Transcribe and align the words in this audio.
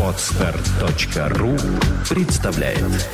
Отстар.ру 0.00 1.56
представляет 2.08 3.08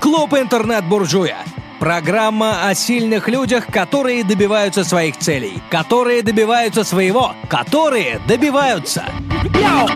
Клуб 0.00 0.34
интернет-буржуя. 0.34 1.36
Программа 1.78 2.66
о 2.66 2.74
сильных 2.74 3.28
людях, 3.28 3.66
которые 3.66 4.24
добиваются 4.24 4.82
своих 4.82 5.16
целей, 5.18 5.62
которые 5.70 6.22
добиваются 6.22 6.82
своего, 6.82 7.34
которые 7.48 8.20
добиваются. 8.26 9.04
Яу! 9.54 9.88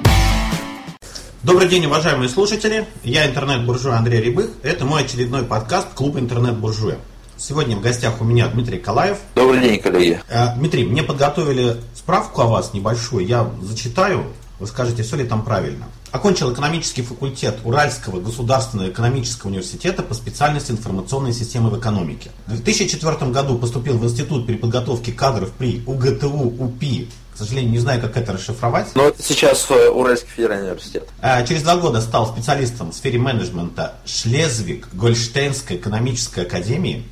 Добрый 1.42 1.66
день, 1.68 1.86
уважаемые 1.86 2.28
слушатели. 2.28 2.86
Я 3.02 3.26
интернет-буржуй 3.26 3.96
Андрей 3.96 4.22
Рябых. 4.22 4.50
Это 4.62 4.84
мой 4.84 5.02
очередной 5.02 5.42
подкаст 5.42 5.88
«Клуб 5.94 6.18
интернет-буржуя». 6.18 6.98
Сегодня 7.42 7.76
в 7.76 7.80
гостях 7.80 8.20
у 8.20 8.24
меня 8.24 8.46
Дмитрий 8.46 8.78
Калаев. 8.78 9.18
Добрый 9.34 9.60
день, 9.60 9.80
коллеги. 9.80 10.22
Э, 10.28 10.54
Дмитрий, 10.54 10.84
мне 10.84 11.02
подготовили 11.02 11.76
справку 11.92 12.42
о 12.42 12.46
вас 12.46 12.72
небольшую. 12.72 13.26
Я 13.26 13.50
зачитаю, 13.60 14.26
вы 14.60 14.68
скажете, 14.68 15.02
все 15.02 15.16
ли 15.16 15.24
там 15.24 15.44
правильно. 15.44 15.86
Окончил 16.12 16.52
экономический 16.52 17.02
факультет 17.02 17.58
Уральского 17.64 18.20
государственного 18.20 18.90
экономического 18.90 19.50
университета 19.50 20.04
по 20.04 20.14
специальности 20.14 20.70
информационной 20.70 21.32
системы 21.32 21.70
в 21.70 21.80
экономике. 21.80 22.30
В 22.46 22.50
2004 22.50 23.32
году 23.32 23.58
поступил 23.58 23.98
в 23.98 24.04
Институт 24.04 24.46
переподготовки 24.46 25.10
кадров 25.10 25.50
при 25.50 25.82
УГТУ 25.84 26.30
УПИ 26.60 27.08
к 27.34 27.38
сожалению, 27.38 27.72
не 27.72 27.78
знаю, 27.78 28.00
как 28.00 28.16
это 28.18 28.34
расшифровать. 28.34 28.88
Но 28.94 29.04
это 29.04 29.20
сейчас 29.22 29.66
э, 29.70 29.88
Уральский 29.88 30.28
федеральный 30.28 30.66
университет. 30.66 31.08
А, 31.22 31.42
через 31.44 31.62
два 31.62 31.76
года 31.76 32.02
стал 32.02 32.26
специалистом 32.26 32.92
в 32.92 32.94
сфере 32.94 33.18
менеджмента 33.18 33.94
Шлезвиг-Гольштейнской 34.04 35.76
экономической 35.76 36.44
академии. 36.44 37.06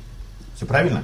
Все 0.61 0.67
правильно? 0.67 1.03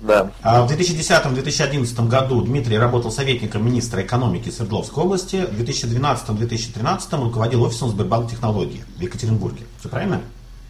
Да. 0.00 0.30
А 0.42 0.62
в 0.62 0.70
2010-2011 0.70 2.08
году 2.08 2.42
Дмитрий 2.42 2.76
работал 2.76 3.10
советником 3.10 3.64
министра 3.64 4.02
экономики 4.02 4.50
Свердловской 4.50 5.02
области. 5.02 5.46
В 5.50 5.58
2012-2013 5.62 7.24
руководил 7.24 7.62
офисом 7.62 7.88
Сбербанк 7.88 8.30
технологии 8.30 8.84
в 8.98 9.00
Екатеринбурге. 9.00 9.64
Все 9.80 9.88
правильно? 9.88 10.20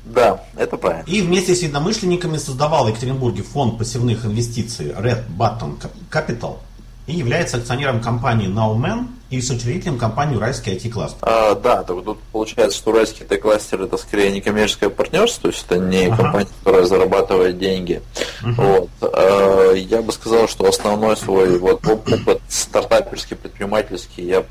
Да, 0.05 0.45
это 0.57 0.77
правильно. 0.77 1.03
И 1.11 1.21
вместе 1.21 1.57
с 1.57 1.63
единомышленниками 1.65 2.37
создавал 2.37 2.85
в 2.85 2.91
Екатеринбурге 2.91 3.43
фонд 3.43 3.77
пассивных 3.77 4.25
инвестиций 4.25 4.91
Red 4.91 5.25
Button 5.37 5.85
Capital– 6.13 6.59
и 7.09 7.15
является 7.15 7.57
акционером 7.57 8.01
компании 8.01 8.49
Nowman 8.49 9.07
и 9.31 9.41
соучредителем 9.41 9.99
компании 9.99 10.37
Уральский 10.37 10.75
IT-кластер. 10.75 11.19
А, 11.23 11.55
да, 11.55 11.83
так 11.83 12.05
тут 12.05 12.19
получается, 12.33 12.77
что 12.77 12.91
Уральский 12.91 13.25
IT-кластер 13.25 13.83
это 13.83 13.97
скорее 13.97 14.31
не 14.31 14.43
коммерческое 14.43 14.91
партнерство, 14.91 15.43
то 15.43 15.49
есть 15.49 15.65
это 15.67 15.79
не 15.79 16.07
ага. 16.07 16.23
компания, 16.23 16.51
которая 16.59 16.85
зарабатывает 16.85 17.59
деньги. 17.59 18.03
Угу. 18.43 18.53
Вот. 18.63 18.91
А, 19.01 19.73
я 19.73 20.03
бы 20.03 20.13
сказал, 20.13 20.49
что 20.49 20.69
основной 20.69 21.17
свой 21.17 21.59
вот, 21.59 21.87
опыт 21.87 22.43
стартаперский, 22.49 23.37
предпринимательский 23.37 24.25
я 24.25 24.45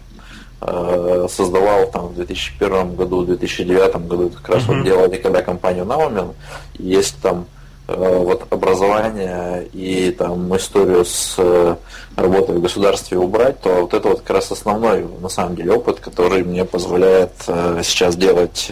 а, 0.60 1.28
создавал 1.30 1.92
там 1.92 2.08
в 2.08 2.16
2001 2.16 2.96
году, 2.96 3.22
в 3.22 3.28
2009 3.28 4.08
году, 4.08 4.30
как 4.30 4.50
раз 4.50 4.64
uh-huh. 4.64 4.78
вот 4.78 4.84
делали 4.84 5.18
когда 5.18 5.44
компанию 5.44 5.86
Naumen, 5.86 6.34
есть 6.80 7.22
там 7.22 7.46
вот 7.88 8.48
образование 8.52 9.68
и 9.74 10.12
там 10.12 10.56
историю 10.58 11.06
с 11.06 11.36
э, 11.38 11.76
работой 12.16 12.58
в 12.58 12.62
государстве 12.62 13.18
убрать, 13.18 13.62
то 13.62 13.82
вот 13.82 13.94
это 13.94 14.10
вот 14.10 14.22
как 14.22 14.30
раз 14.32 14.52
основной 14.52 15.06
на 15.22 15.30
самом 15.30 15.56
деле 15.56 15.74
опыт, 15.74 16.00
который 16.00 16.44
мне 16.44 16.66
позволяет 16.66 17.32
э, 17.48 17.82
сейчас 17.84 18.16
делать, 18.16 18.72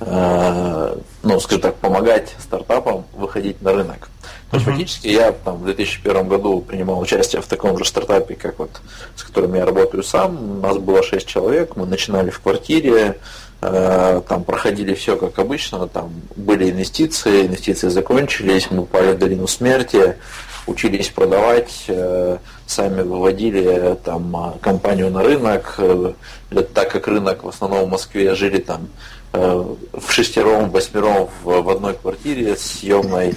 ну, 0.00 1.40
скажем 1.40 1.62
так, 1.62 1.76
помогать 1.76 2.34
стартапам 2.38 3.06
выходить 3.14 3.62
на 3.62 3.72
рынок. 3.72 4.10
То 4.50 4.58
есть 4.58 4.66
фактически 4.66 5.08
я 5.08 5.32
там 5.32 5.56
в 5.56 5.64
2001 5.64 6.28
году 6.28 6.60
принимал 6.60 7.00
участие 7.00 7.40
в 7.40 7.46
таком 7.46 7.78
же 7.78 7.84
стартапе, 7.84 8.34
как 8.34 8.58
вот 8.58 8.70
с 9.16 9.24
которым 9.24 9.54
я 9.54 9.64
работаю 9.64 10.02
сам. 10.02 10.58
У 10.58 10.60
нас 10.60 10.76
было 10.76 11.02
6 11.02 11.26
человек, 11.26 11.76
мы 11.76 11.86
начинали 11.86 12.30
в 12.30 12.40
квартире, 12.40 13.16
Э, 13.16 13.18
там 14.28 14.44
проходили 14.44 14.94
все 14.94 15.16
как 15.16 15.38
обычно, 15.38 15.86
там 15.88 16.12
были 16.36 16.70
инвестиции, 16.70 17.46
инвестиции 17.46 17.88
закончились, 17.88 18.70
мы 18.70 18.82
упали 18.82 19.12
в 19.12 19.18
долину 19.18 19.46
смерти, 19.46 20.16
учились 20.66 21.08
продавать, 21.08 21.84
э, 21.88 22.38
сами 22.66 23.02
выводили 23.02 23.96
там 24.04 24.58
компанию 24.60 25.10
на 25.10 25.22
рынок, 25.22 25.76
э, 25.78 26.12
так 26.74 26.90
как 26.90 27.06
рынок 27.08 27.44
в 27.44 27.48
основном 27.48 27.84
в 27.86 27.88
Москве 27.88 28.34
жили 28.34 28.58
там 28.58 28.88
в 29.32 30.12
шестером, 30.12 30.70
восьмером 30.70 31.28
в 31.42 31.68
одной 31.68 31.94
квартире 31.94 32.54
съемной 32.54 33.34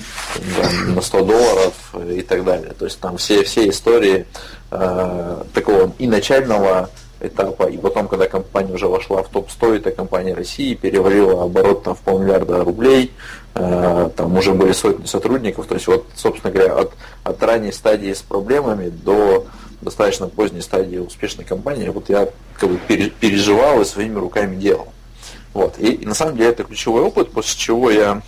на 0.90 1.02
100 1.02 1.26
долларов 1.26 1.74
и 2.08 2.22
так 2.22 2.44
далее. 2.44 2.74
То 2.78 2.86
есть 2.86 3.00
там 3.00 3.18
все, 3.18 3.44
все 3.44 3.68
истории 3.68 4.28
такого 4.70 5.92
и 5.98 6.06
начального 6.06 6.92
этапа, 7.20 7.64
и 7.64 7.78
потом, 7.78 8.08
когда 8.08 8.28
компания 8.28 8.74
уже 8.74 8.88
вошла 8.88 9.24
в 9.24 9.30
топ-100, 9.30 9.78
эта 9.78 9.92
компания 9.92 10.34
России 10.34 10.76
перевалила 10.76 11.44
оборот 11.44 11.84
там, 11.84 11.96
в 11.96 12.00
полмиллиарда 12.00 12.64
рублей, 12.64 13.12
э, 13.56 14.10
там 14.16 14.38
уже 14.38 14.54
были 14.54 14.72
сотни 14.72 15.06
сотрудников, 15.06 15.68
то 15.68 15.76
есть 15.76 15.88
вот, 15.88 16.06
собственно 16.16 16.54
говоря, 16.54 16.76
от, 16.76 16.94
от 17.24 17.42
ранней 17.44 17.72
стадии 17.72 18.14
с 18.14 18.22
проблемами 18.22 18.90
до 18.90 19.46
достаточно 19.82 20.28
поздней 20.28 20.62
стадии 20.62 20.98
успешной 20.98 21.46
компании, 21.46 21.90
вот 21.90 22.10
я 22.10 22.30
как 22.60 22.70
бы 22.70 22.78
переживал 22.78 23.82
и 23.82 23.86
своими 23.86 24.18
руками 24.18 24.56
делал. 24.56 24.88
Вот. 25.54 25.76
И, 25.80 25.94
и 25.94 26.06
на 26.06 26.14
самом 26.14 26.38
деле 26.38 26.50
это 26.50 26.64
ключевой 26.64 27.02
опыт, 27.02 27.32
после 27.32 27.58
чего 27.58 27.90
я 27.90 28.22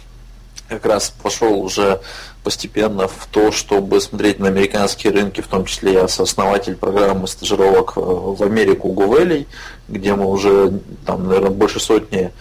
как 0.67 0.85
раз 0.85 1.13
пошел 1.21 1.59
уже 1.59 1.99
постепенно 2.43 3.07
в 3.07 3.27
то, 3.31 3.51
чтобы 3.51 4.01
смотреть 4.01 4.39
на 4.39 4.47
американские 4.47 5.13
рынки, 5.13 5.41
в 5.41 5.47
том 5.47 5.65
числе 5.65 5.93
я 5.93 6.07
сооснователь 6.07 6.75
программы 6.75 7.27
стажировок 7.27 7.93
э, 7.95 7.99
в 7.99 8.41
Америку 8.43 8.89
Гувелей, 8.89 9.47
где 9.87 10.15
мы 10.15 10.25
уже 10.25 10.79
там, 11.05 11.27
наверное, 11.27 11.51
больше 11.51 11.79
сотни 11.79 12.31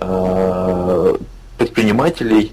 э, 0.00 1.16
предпринимателей 1.58 2.52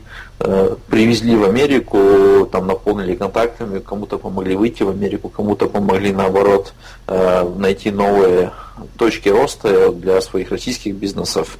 привезли 0.90 1.36
в 1.36 1.44
Америку, 1.44 2.48
там 2.52 2.68
наполнили 2.68 3.16
контактами, 3.16 3.80
кому-то 3.80 4.18
помогли 4.18 4.56
выйти 4.56 4.84
в 4.84 4.90
Америку, 4.90 5.30
кому-то 5.30 5.68
помогли 5.68 6.12
наоборот 6.12 6.74
найти 7.08 7.92
новые 7.92 8.52
точки 8.98 9.30
роста 9.30 9.92
для 9.92 10.20
своих 10.22 10.52
российских 10.52 10.96
бизнесов. 10.96 11.58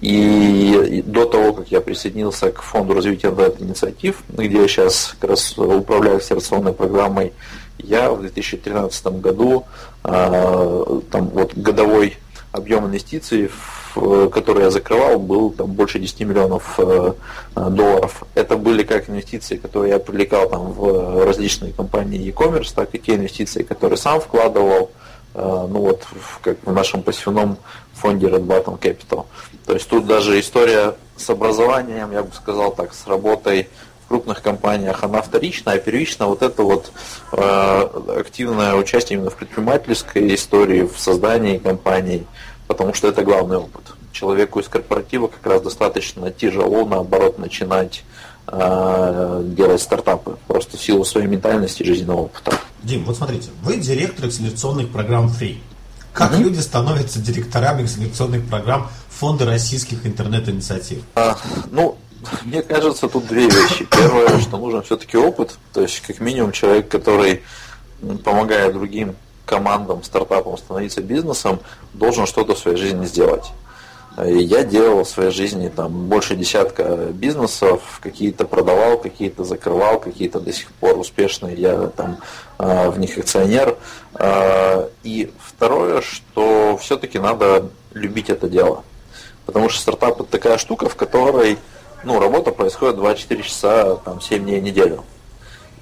И 0.00 1.02
до 1.06 1.24
того, 1.24 1.52
как 1.52 1.68
я 1.72 1.80
присоединился 1.80 2.52
к 2.52 2.62
фонду 2.62 2.94
развития 2.94 3.28
интернет-инициатив, 3.28 4.22
где 4.28 4.62
я 4.62 4.68
сейчас 4.68 5.16
как 5.20 5.30
раз 5.30 5.58
управляю 5.58 6.18
акселерационной 6.18 6.72
программой, 6.72 7.32
я 7.78 8.10
в 8.10 8.20
2013 8.20 9.06
году 9.20 9.64
а, 10.04 11.00
там 11.10 11.28
вот 11.28 11.54
годовой 11.54 12.16
объем 12.52 12.86
инвестиций, 12.86 13.50
который 14.30 14.64
я 14.64 14.70
закрывал, 14.70 15.18
был 15.18 15.50
там 15.50 15.72
больше 15.72 15.98
10 15.98 16.20
миллионов 16.20 16.74
э, 16.78 17.12
долларов. 17.54 18.22
Это 18.34 18.56
были 18.56 18.82
как 18.82 19.08
инвестиции, 19.08 19.56
которые 19.56 19.92
я 19.92 19.98
привлекал 19.98 20.48
там 20.48 20.72
в 20.72 21.24
различные 21.24 21.72
компании 21.72 22.20
e-commerce, 22.20 22.72
так 22.74 22.94
и 22.94 22.98
те 22.98 23.14
инвестиции, 23.14 23.62
которые 23.62 23.96
сам 23.96 24.20
вкладывал, 24.20 24.90
э, 25.34 25.66
ну 25.70 25.80
вот 25.80 26.06
как 26.42 26.58
в 26.64 26.72
нашем 26.72 27.02
пассивном 27.02 27.58
фонде 27.94 28.26
Red 28.26 28.46
Button 28.46 28.78
Capital. 28.78 29.26
То 29.66 29.74
есть 29.74 29.88
тут 29.88 30.06
даже 30.06 30.38
история 30.40 30.94
с 31.16 31.28
образованием, 31.28 32.12
я 32.12 32.22
бы 32.22 32.30
сказал 32.34 32.72
так, 32.72 32.94
с 32.94 33.06
работой 33.06 33.68
в 34.04 34.08
крупных 34.08 34.40
компаниях, 34.40 35.04
она 35.04 35.20
вторичная, 35.20 35.74
а 35.74 35.78
первичная 35.78 36.28
вот 36.28 36.42
это 36.42 36.62
вот 36.62 36.92
э, 37.32 37.88
активное 38.18 38.74
участие 38.74 39.18
именно 39.18 39.30
в 39.30 39.36
предпринимательской 39.36 40.34
истории, 40.34 40.82
в 40.82 40.98
создании 40.98 41.58
компаний, 41.58 42.26
потому 42.68 42.94
что 42.94 43.08
это 43.08 43.24
главный 43.24 43.56
опыт. 43.56 43.82
Человеку 44.12 44.60
из 44.60 44.68
корпоратива 44.68 45.26
как 45.26 45.44
раз 45.44 45.62
достаточно 45.62 46.30
тяжело, 46.30 46.84
наоборот, 46.84 47.38
начинать 47.38 48.04
э, 48.46 49.42
делать 49.44 49.82
стартапы, 49.82 50.36
просто 50.46 50.76
в 50.76 50.80
силу 50.80 51.04
своей 51.04 51.26
ментальности 51.26 51.82
и 51.82 51.86
жизненного 51.86 52.22
опыта. 52.22 52.52
Дим, 52.82 53.04
вот 53.04 53.16
смотрите, 53.16 53.50
вы 53.62 53.76
директор 53.76 54.26
акселерационных 54.26 54.90
программ 54.90 55.26
Free. 55.26 55.58
Как 56.12 56.32
mm-hmm. 56.32 56.42
люди 56.42 56.60
становятся 56.60 57.20
директорами 57.20 57.86
селекционных 57.86 58.46
программ 58.46 58.90
Фонда 59.10 59.46
российских 59.46 60.06
интернет-инициатив? 60.06 61.02
А, 61.14 61.36
ну, 61.70 61.96
мне 62.44 62.62
кажется, 62.62 63.08
тут 63.08 63.26
две 63.26 63.48
вещи. 63.48 63.86
Первое, 63.90 64.40
что 64.40 64.56
нужен 64.58 64.82
все-таки 64.82 65.16
опыт, 65.16 65.58
то 65.72 65.82
есть 65.82 66.00
как 66.00 66.20
минимум 66.20 66.52
человек, 66.52 66.88
который 66.88 67.42
помогая 68.24 68.72
другим 68.72 69.16
командам, 69.48 70.04
стартапам 70.04 70.58
становиться 70.58 71.00
бизнесом, 71.00 71.58
должен 71.94 72.26
что-то 72.26 72.54
в 72.54 72.58
своей 72.58 72.76
жизни 72.76 73.06
сделать. 73.06 73.46
Я 74.24 74.64
делал 74.64 75.04
в 75.04 75.08
своей 75.08 75.30
жизни 75.30 75.68
там 75.68 76.08
больше 76.08 76.34
десятка 76.34 77.08
бизнесов, 77.12 78.00
какие-то 78.02 78.44
продавал, 78.44 78.98
какие-то 78.98 79.44
закрывал, 79.44 80.00
какие-то 80.00 80.40
до 80.40 80.52
сих 80.52 80.72
пор 80.72 80.98
успешные, 80.98 81.54
я 81.56 81.86
там 81.96 82.18
а, 82.58 82.90
в 82.90 82.98
них 82.98 83.16
акционер. 83.16 83.76
А, 84.14 84.88
и 85.04 85.30
второе, 85.38 86.00
что 86.00 86.76
все-таки 86.80 87.20
надо 87.20 87.70
любить 87.94 88.28
это 88.28 88.48
дело. 88.48 88.82
Потому 89.46 89.68
что 89.68 89.80
стартап 89.80 90.20
это 90.20 90.30
такая 90.30 90.58
штука, 90.58 90.88
в 90.88 90.96
которой 90.96 91.56
ну, 92.02 92.18
работа 92.18 92.50
происходит 92.50 92.96
24 92.96 93.42
часа, 93.42 93.96
там, 94.04 94.20
7 94.20 94.42
дней 94.42 94.60
в 94.60 94.64
неделю. 94.64 95.04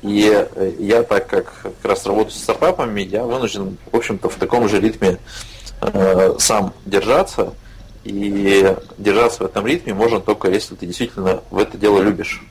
И 0.02 0.30
э, 0.32 0.72
я, 0.78 1.02
так 1.02 1.26
как 1.26 1.52
как 1.62 1.74
раз 1.82 2.06
работаю 2.06 2.32
с 2.32 2.42
стартапами, 2.42 3.02
я 3.02 3.24
вынужден, 3.24 3.78
в 3.90 3.96
общем-то, 3.96 4.28
в 4.28 4.36
таком 4.36 4.68
же 4.68 4.80
ритме 4.80 5.18
э, 5.80 6.34
сам 6.38 6.72
держаться. 6.84 7.54
И 8.04 8.74
держаться 8.98 9.42
в 9.42 9.46
этом 9.46 9.66
ритме 9.66 9.92
можно 9.92 10.20
только 10.20 10.48
если 10.48 10.76
ты 10.76 10.86
действительно 10.86 11.42
в 11.50 11.58
это 11.58 11.76
дело 11.76 12.00
любишь. 12.00 12.42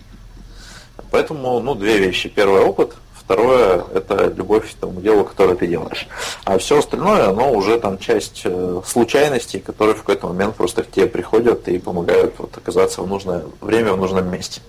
Поэтому, 1.11 1.59
ну, 1.61 1.75
две 1.75 1.97
вещи. 1.97 2.27
Первый 2.27 2.61
опыт, 2.61 2.93
второе– 3.13 3.85
это 3.93 4.33
любовь 4.35 4.71
к 4.71 4.75
тому 4.77 5.01
делу, 5.01 5.23
которое 5.23 5.55
ты 5.55 5.67
делаешь. 5.67 6.07
А 6.43 6.57
все 6.57 6.79
остальное, 6.79 7.29
оно 7.29 7.53
уже 7.53 7.79
там 7.79 7.97
часть 7.97 8.41
э, 8.43 8.81
случайностей, 8.85 9.59
которые 9.59 9.95
в 9.95 9.99
какой-то 9.99 10.27
момент 10.27 10.55
просто 10.55 10.83
к 10.83 10.91
тебе 10.91 11.07
приходят 11.07 11.67
и 11.67 11.79
помогают 11.79 12.35
вот, 12.37 12.57
оказаться 12.57 13.01
в 13.01 13.07
нужное 13.07 13.43
время, 13.61 13.93
в 13.93 13.97
нужном 13.97 14.29
месте. 14.29 14.61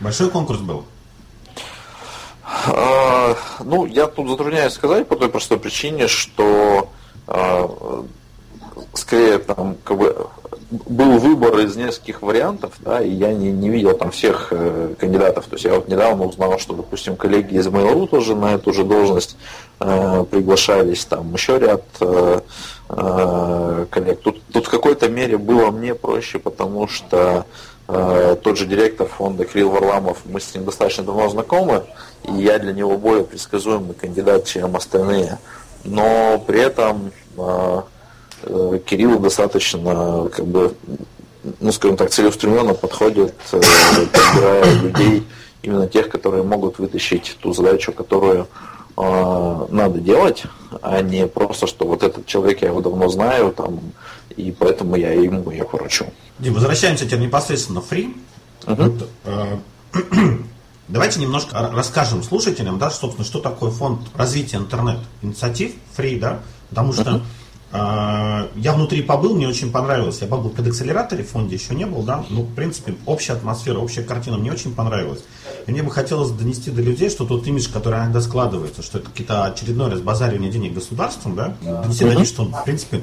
Большой 0.00 0.30
конкурс 0.30 0.60
был? 0.60 0.84
А, 2.66 3.36
ну, 3.64 3.86
я 3.86 4.06
тут 4.06 4.28
затрудняюсь 4.28 4.74
сказать 4.74 5.08
по 5.08 5.16
той 5.16 5.28
простой 5.28 5.58
причине, 5.58 6.06
что 6.06 6.90
а, 7.26 8.04
скорее 8.92 9.38
там 9.38 9.76
как 9.84 9.96
бы 9.96 10.28
был 10.70 11.18
выбор 11.18 11.58
из 11.60 11.76
нескольких 11.76 12.22
вариантов, 12.22 12.72
да, 12.80 13.02
и 13.02 13.10
я 13.10 13.32
не, 13.32 13.52
не 13.52 13.68
видел 13.68 13.96
там 13.96 14.10
всех 14.10 14.48
э, 14.50 14.94
кандидатов. 14.98 15.46
То 15.46 15.54
есть 15.54 15.64
я 15.64 15.74
вот 15.74 15.88
недавно 15.88 16.24
узнал, 16.24 16.58
что, 16.58 16.74
допустим, 16.74 17.16
коллеги 17.16 17.56
из 17.56 17.66
Mail.ru 17.66 18.08
тоже 18.08 18.34
на 18.34 18.54
эту 18.54 18.72
же 18.72 18.84
должность 18.84 19.36
э, 19.80 20.24
приглашались, 20.30 21.04
там 21.04 21.32
еще 21.34 21.58
ряд 21.58 21.84
э, 22.00 22.40
э, 22.88 23.86
коллег. 23.90 24.20
Тут, 24.22 24.42
тут 24.50 24.66
в 24.66 24.70
какой-то 24.70 25.08
мере 25.08 25.36
было 25.36 25.70
мне 25.70 25.94
проще, 25.94 26.38
потому 26.38 26.88
что 26.88 27.16
э, 27.16 27.42
тот 28.42 28.56
же 28.56 28.66
директор 28.66 29.06
фонда 29.06 29.44
Кирилл 29.44 29.70
Варламов, 29.70 30.18
мы 30.24 30.40
с 30.40 30.54
ним 30.54 30.64
достаточно 30.64 31.04
давно 31.04 31.28
знакомы, 31.28 31.84
и 32.24 32.32
я 32.32 32.58
для 32.58 32.72
него 32.72 32.96
более 32.98 33.24
предсказуемый 33.24 33.94
кандидат, 33.94 34.46
чем 34.46 34.76
остальные. 34.76 35.38
Но 35.84 36.42
при 36.46 36.60
этом 36.60 37.12
э, 37.36 37.82
Э, 38.44 38.78
Кирилл 38.84 39.18
достаточно, 39.18 40.28
как 40.34 40.46
бы, 40.46 40.74
ну, 41.60 41.72
скажем 41.72 41.96
так, 41.96 42.10
целеустремленно 42.10 42.74
подходит, 42.74 43.34
э, 43.52 43.60
подбирая 44.12 44.74
людей, 44.80 45.26
именно 45.62 45.86
тех, 45.86 46.08
которые 46.08 46.42
могут 46.42 46.78
вытащить 46.78 47.36
ту 47.40 47.52
задачу, 47.52 47.92
которую 47.92 48.48
э, 49.02 49.66
надо 49.70 49.98
делать, 50.00 50.44
а 50.80 51.00
не 51.02 51.26
просто, 51.26 51.66
что 51.66 51.86
вот 51.86 52.02
этот 52.02 52.26
человек, 52.26 52.62
я 52.62 52.68
его 52.68 52.80
давно 52.80 53.08
знаю, 53.08 53.52
там, 53.52 53.80
и 54.36 54.50
поэтому 54.50 54.96
я 54.96 55.12
ему 55.12 55.50
ее 55.50 55.64
поручу. 55.64 56.06
Дим, 56.38 56.54
возвращаемся 56.54 57.06
теперь 57.06 57.20
непосредственно 57.20 57.80
в 57.80 57.86
фри. 57.86 58.16
Вот, 58.66 59.08
э, 59.24 59.56
давайте 60.88 61.20
немножко 61.20 61.70
расскажем 61.72 62.22
слушателям, 62.22 62.78
да, 62.78 62.90
собственно, 62.90 63.24
что 63.24 63.40
такое 63.40 63.70
фонд 63.70 64.00
развития 64.14 64.56
интернет-инициатив, 64.58 65.72
фри, 65.94 66.18
да, 66.18 66.40
потому 66.70 66.92
что 66.92 67.16
а, 67.16 67.20
я 67.72 68.72
внутри 68.74 69.02
побыл, 69.02 69.34
мне 69.34 69.48
очень 69.48 69.72
понравилось. 69.72 70.18
Я 70.20 70.26
побыл 70.26 70.50
под 70.50 70.66
акселераторе, 70.66 71.24
в 71.24 71.30
фонде 71.30 71.56
еще 71.56 71.74
не 71.74 71.86
был, 71.86 72.02
да. 72.02 72.22
Ну, 72.28 72.42
в 72.42 72.54
принципе, 72.54 72.94
общая 73.06 73.32
атмосфера, 73.32 73.78
общая 73.78 74.02
картина 74.02 74.36
мне 74.36 74.52
очень 74.52 74.74
понравилась. 74.74 75.20
И 75.66 75.70
мне 75.70 75.82
бы 75.82 75.90
хотелось 75.90 76.30
донести 76.30 76.70
до 76.70 76.82
людей, 76.82 77.08
что 77.08 77.24
тот 77.24 77.46
имидж, 77.46 77.68
который 77.72 77.98
иногда 78.00 78.20
складывается, 78.20 78.82
что 78.82 78.98
это 78.98 79.08
какие-то 79.08 79.44
очередное 79.44 79.90
разбазаривание 79.90 80.50
денег 80.50 80.74
государством, 80.74 81.34
да, 81.34 81.56
донести 81.62 82.04
до 82.04 82.14
них, 82.14 82.26
что, 82.26 82.44
в 82.44 82.64
принципе, 82.64 83.00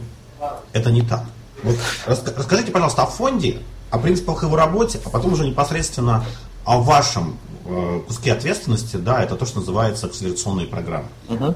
это 0.74 0.92
не 0.92 1.02
так. 1.02 1.24
Вот, 1.64 1.76
расскажите, 2.06 2.72
пожалуйста, 2.72 3.04
о 3.04 3.08
фонде, 3.08 3.58
о 3.90 3.98
принципах 3.98 4.44
его 4.44 4.56
работе, 4.56 5.00
а 5.04 5.10
потом 5.10 5.34
уже 5.34 5.48
непосредственно 5.48 6.24
о 6.64 6.80
вашем 6.80 7.38
куски 8.08 8.30
ответственности, 8.30 8.98
да, 8.98 9.24
это 9.24 9.36
то, 9.36 9.46
что 9.46 9.60
называется 9.60 10.08
акселерационные 10.08 10.68
программы. 10.68 11.08
Угу. 11.30 11.56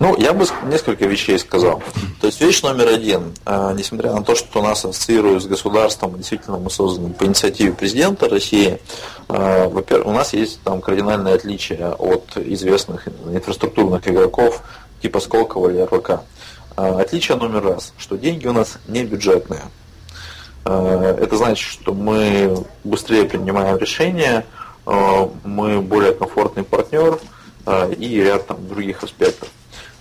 Ну, 0.00 0.16
я 0.18 0.32
бы 0.32 0.46
несколько 0.66 1.06
вещей 1.06 1.38
сказал. 1.38 1.82
То 2.20 2.26
есть 2.26 2.40
вещь 2.40 2.62
номер 2.62 2.88
один, 2.88 3.34
э, 3.44 3.72
несмотря 3.74 4.12
на 4.12 4.22
то, 4.22 4.34
что 4.34 4.62
нас 4.62 4.84
ассоциируют 4.84 5.42
с 5.42 5.46
государством, 5.46 6.16
действительно 6.16 6.58
мы 6.58 6.70
созданы 6.70 7.12
по 7.12 7.24
инициативе 7.24 7.72
президента 7.72 8.28
России, 8.28 8.80
э, 9.28 9.68
во-первых, 9.68 10.08
у 10.08 10.12
нас 10.12 10.32
есть 10.32 10.60
там 10.62 10.80
кардинальное 10.80 11.34
отличие 11.34 11.88
от 11.88 12.36
известных 12.36 13.08
инфраструктурных 13.08 14.06
игроков 14.08 14.62
типа 15.00 15.20
Сколково 15.20 15.70
или 15.70 15.80
РВК. 15.80 16.20
Отличие 16.76 17.36
номер 17.36 17.62
раз, 17.62 17.92
что 17.98 18.16
деньги 18.16 18.48
у 18.48 18.52
нас 18.52 18.78
не 18.88 19.04
бюджетные. 19.04 19.62
Это 20.64 21.36
значит, 21.36 21.68
что 21.68 21.92
мы 21.92 22.64
быстрее 22.82 23.26
принимаем 23.26 23.76
решения, 23.76 24.44
Э, 24.44 24.63
мы 24.86 25.80
более 25.80 26.12
комфортный 26.12 26.64
партнер 26.64 27.18
э, 27.66 27.94
и 27.94 28.20
ряд 28.20 28.46
там 28.46 28.68
других 28.68 29.02
аспектов. 29.02 29.48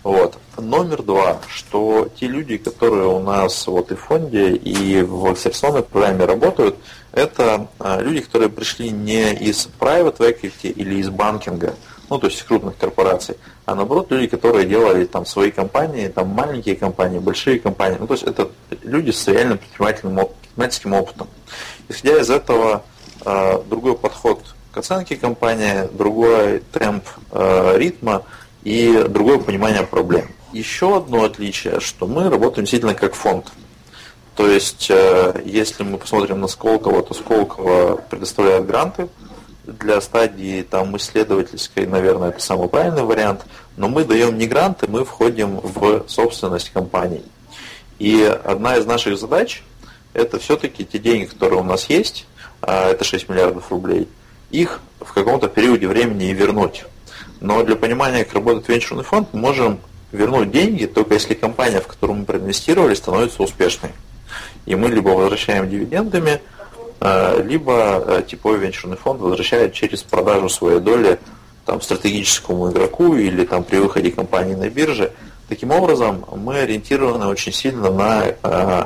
Вот. 0.04 0.38
Номер 0.58 1.02
два, 1.02 1.40
что 1.48 2.10
те 2.20 2.28
люди, 2.28 2.58
которые 2.58 3.08
у 3.08 3.20
нас 3.20 3.66
вот 3.68 3.92
и 3.92 3.96
в 3.96 4.02
фонде, 4.02 4.54
и 4.54 5.02
в 5.02 5.26
акселерационной 5.28 5.84
программе 5.84 6.26
работают, 6.26 6.76
это 7.14 7.68
э, 7.80 8.02
люди, 8.02 8.22
которые 8.22 8.50
пришли 8.50 8.90
не 8.90 9.34
из 9.34 9.70
private 9.80 10.18
equity 10.18 10.70
или 10.70 10.96
из 10.96 11.10
банкинга, 11.10 11.76
ну, 12.10 12.20
то 12.20 12.28
есть 12.28 12.40
из 12.40 12.44
крупных 12.44 12.78
корпораций, 12.78 13.38
а 13.66 13.76
наоборот 13.76 14.12
люди, 14.12 14.28
которые 14.28 14.66
делали 14.68 15.06
там 15.06 15.26
свои 15.26 15.52
компании, 15.52 16.10
там 16.10 16.28
маленькие 16.28 16.76
компании, 16.76 17.20
большие 17.20 17.60
компании. 17.60 17.98
Ну, 17.98 18.08
то 18.08 18.14
есть 18.14 18.24
это 18.24 18.52
люди 18.84 19.12
с 19.12 19.26
реальным 19.30 19.58
предпринимательским 19.58 20.94
опытом. 20.94 21.30
Исходя 21.88 22.20
из 22.20 22.30
этого, 22.30 22.84
другой 23.70 23.96
подход 23.96 24.42
к 24.74 24.78
оценке 24.78 25.16
компании, 25.16 25.88
другой 25.94 26.64
темп 26.72 27.04
э, 27.32 27.78
ритма 27.78 28.24
и 28.64 29.06
другое 29.08 29.38
понимание 29.38 29.84
проблем. 29.84 30.28
Еще 30.52 30.98
одно 30.98 31.24
отличие, 31.24 31.80
что 31.80 32.08
мы 32.08 32.30
работаем 32.30 32.64
действительно 32.64 32.96
как 32.96 33.14
фонд. 33.14 33.52
То 34.36 34.48
есть, 34.48 34.88
э, 34.90 35.42
если 35.46 35.84
мы 35.84 36.00
посмотрим 36.00 36.42
на 36.42 36.48
Сколково, 36.48 37.04
то 37.04 37.14
Сколково 37.14 37.98
предоставляет 38.10 38.66
гранты 38.66 39.10
для 39.64 40.02
стадии 40.02 40.64
там, 40.64 40.98
исследовательской, 40.98 41.86
наверное, 41.86 42.30
это 42.30 42.42
самый 42.42 42.68
правильный 42.68 43.04
вариант, 43.04 43.46
но 43.78 43.88
мы 43.88 44.04
даем 44.04 44.40
не 44.40 44.48
гранты, 44.48 44.88
мы 44.88 45.06
входим 45.06 45.60
в 45.62 46.06
собственность 46.08 46.72
компаний. 46.72 47.24
И 48.00 48.24
одна 48.44 48.78
из 48.78 48.88
наших 48.88 49.20
задач– 49.20 49.62
это 50.14 50.40
все-таки 50.40 50.84
те 50.84 50.98
деньги, 50.98 51.26
которые 51.26 51.62
у 51.62 51.64
нас 51.64 51.90
есть, 51.92 52.26
а 52.62 52.90
это 52.90 53.04
6 53.04 53.30
миллиардов 53.30 53.70
рублей– 53.70 54.10
их 54.54 54.80
в 55.02 55.12
каком-то 55.14 55.50
периоде 55.50 55.88
времени 55.88 56.30
и 56.30 56.34
вернуть. 56.34 56.86
Но 57.42 57.64
для 57.64 57.76
понимания, 57.76 58.24
как 58.24 58.36
работает 58.36 58.70
венчурный 58.70 59.04
фонд, 59.04 59.30
мы 59.34 59.40
можем 59.42 59.80
вернуть 60.12 60.52
деньги 60.52 60.86
только 60.86 61.16
если 61.16 61.34
компания, 61.34 61.82
в 61.82 61.88
которую 61.88 62.20
мы 62.20 62.26
проинвестировали, 62.26 62.94
становится 62.94 63.44
успешной. 63.44 63.92
И 64.66 64.76
мы 64.76 64.90
либо 64.90 65.10
возвращаем 65.10 65.70
дивидендами, 65.70 66.40
э, 67.02 67.44
либо 67.44 68.04
э, 68.06 68.24
типовой 68.30 68.60
венчурный 68.60 68.96
фонд 68.96 69.20
возвращает 69.20 69.74
через 69.74 70.04
продажу 70.04 70.48
своей 70.50 70.80
доли 70.80 71.20
там, 71.66 71.82
стратегическому 71.82 72.72
игроку 72.72 73.16
или 73.16 73.46
там, 73.46 73.64
при 73.64 73.78
выходе 73.78 74.12
компании 74.12 74.56
на 74.56 74.70
бирже. 74.70 75.12
Таким 75.50 75.72
образом, 75.72 76.26
мы 76.36 76.60
ориентированы 76.60 77.26
очень 77.26 77.52
сильно 77.52 77.92
на 77.92 78.24
э, 78.28 78.86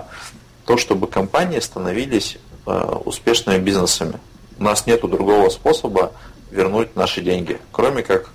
то, 0.66 0.78
чтобы 0.78 1.08
компании 1.08 1.60
становились 1.60 2.38
успешными 3.06 3.60
бизнесами 3.60 4.20
у 4.60 4.64
нас 4.64 4.86
нет 4.88 5.02
другого 5.02 5.50
способа 5.50 6.12
вернуть 6.52 6.96
наши 6.96 7.22
деньги, 7.22 7.60
кроме 7.72 8.04
как 8.04 8.30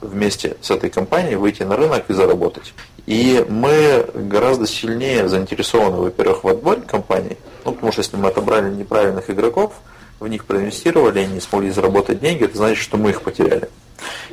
вместе 0.00 0.56
с 0.60 0.70
этой 0.70 0.90
компанией 0.90 1.36
выйти 1.36 1.62
на 1.62 1.76
рынок 1.76 2.04
и 2.08 2.12
заработать. 2.12 2.74
И 3.06 3.44
мы 3.48 4.06
гораздо 4.14 4.66
сильнее 4.66 5.28
заинтересованы, 5.28 5.96
во-первых, 5.96 6.44
в 6.44 6.48
отборе 6.48 6.82
компаний, 6.82 7.36
ну, 7.64 7.72
потому 7.72 7.92
что 7.92 8.00
если 8.00 8.16
мы 8.16 8.28
отобрали 8.28 8.70
неправильных 8.70 9.30
игроков, 9.30 9.74
в 10.20 10.28
них 10.28 10.44
проинвестировали 10.44 11.22
и 11.22 11.26
не 11.26 11.40
смогли 11.40 11.70
заработать 11.70 12.20
деньги, 12.20 12.44
это 12.44 12.56
значит, 12.56 12.82
что 12.82 12.96
мы 12.96 13.10
их 13.10 13.22
потеряли. 13.22 13.68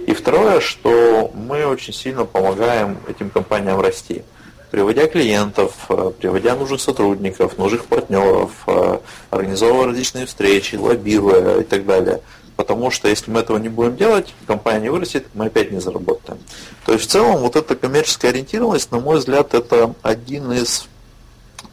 И 0.05 0.13
второе, 0.13 0.59
что 0.59 1.31
мы 1.33 1.65
очень 1.65 1.93
сильно 1.93 2.25
помогаем 2.25 2.97
этим 3.07 3.29
компаниям 3.29 3.79
расти 3.79 4.23
приводя 4.71 5.07
клиентов, 5.07 5.73
э, 5.89 6.11
приводя 6.17 6.55
нужных 6.55 6.81
сотрудников, 6.81 7.57
нужных 7.57 7.85
партнеров, 7.85 8.51
э, 8.67 8.99
организовывая 9.29 9.87
различные 9.87 10.25
встречи, 10.25 10.75
лоббируя 10.75 11.59
и 11.59 11.63
так 11.63 11.85
далее. 11.85 12.21
Потому 12.55 12.91
что 12.91 13.07
если 13.07 13.31
мы 13.31 13.39
этого 13.39 13.57
не 13.57 13.69
будем 13.69 13.95
делать, 13.95 14.33
компания 14.45 14.81
не 14.83 14.89
вырастет, 14.89 15.27
мы 15.33 15.45
опять 15.45 15.71
не 15.71 15.79
заработаем. 15.79 16.39
То 16.85 16.93
есть 16.93 17.05
в 17.05 17.07
целом 17.07 17.37
вот 17.37 17.55
эта 17.55 17.75
коммерческая 17.75 18.31
ориентированность, 18.31 18.91
на 18.91 18.99
мой 18.99 19.19
взгляд, 19.19 19.53
это 19.53 19.93
один 20.01 20.51
из 20.51 20.87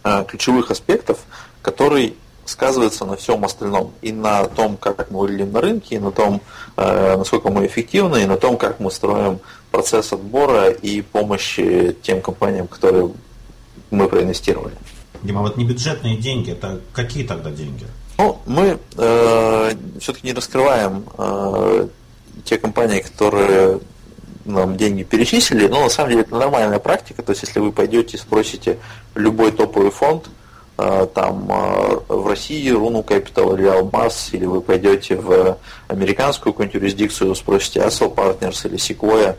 э, 0.04 0.24
ключевых 0.28 0.70
аспектов, 0.70 1.18
который 1.60 2.16
сказывается 2.44 3.04
на 3.04 3.16
всем 3.16 3.44
остальном. 3.44 3.92
И 4.02 4.12
на 4.12 4.44
том, 4.46 4.76
как 4.76 5.10
мы 5.10 5.18
выглядим 5.18 5.50
на 5.50 5.60
рынке, 5.60 5.96
и 5.96 5.98
на 5.98 6.12
том, 6.12 6.40
насколько 6.76 7.50
мы 7.50 7.66
эффективны, 7.66 8.22
и 8.22 8.26
на 8.26 8.36
том, 8.36 8.56
как 8.56 8.78
мы 8.78 8.92
строим 8.92 9.40
процесс 9.70 10.12
отбора 10.12 10.70
и 10.70 11.02
помощи 11.02 11.96
тем 12.02 12.20
компаниям, 12.20 12.66
которые 12.66 13.10
мы 13.90 14.08
проинвестировали. 14.08 14.74
Дима, 15.22 15.42
вот 15.42 15.56
не 15.56 15.64
бюджетные 15.64 16.16
деньги, 16.16 16.52
это 16.52 16.80
какие 16.92 17.24
тогда 17.26 17.50
деньги? 17.50 17.86
Ну, 18.18 18.38
мы 18.46 18.78
э, 18.96 19.72
все-таки 20.00 20.26
не 20.26 20.32
раскрываем 20.32 21.04
э, 21.18 21.88
те 22.44 22.58
компании, 22.58 23.00
которые 23.00 23.80
нам 24.44 24.76
деньги 24.76 25.02
перечислили, 25.02 25.66
но 25.66 25.82
на 25.82 25.88
самом 25.88 26.10
деле 26.10 26.22
это 26.22 26.34
нормальная 26.34 26.78
практика. 26.78 27.22
То 27.22 27.32
есть, 27.32 27.42
если 27.42 27.60
вы 27.60 27.72
пойдете 27.72 28.16
и 28.16 28.20
спросите 28.20 28.78
любой 29.14 29.52
топовый 29.52 29.90
фонд, 29.90 30.26
э, 30.26 30.30
там 30.76 31.50
э, 31.50 32.00
в 32.08 32.26
России 32.26 32.68
Руну 32.70 33.00
Capital 33.00 33.56
или 33.58 33.66
Алмаз, 33.66 34.30
или 34.32 34.44
вы 34.44 34.60
пойдете 34.60 35.16
в 35.16 35.56
американскую 35.88 36.52
какую-нибудь 36.52 36.82
юрисдикцию, 36.82 37.34
спросите 37.34 37.80
Asset 37.80 38.14
Partners 38.14 38.66
или 38.66 38.76
Sequoia, 38.76 39.36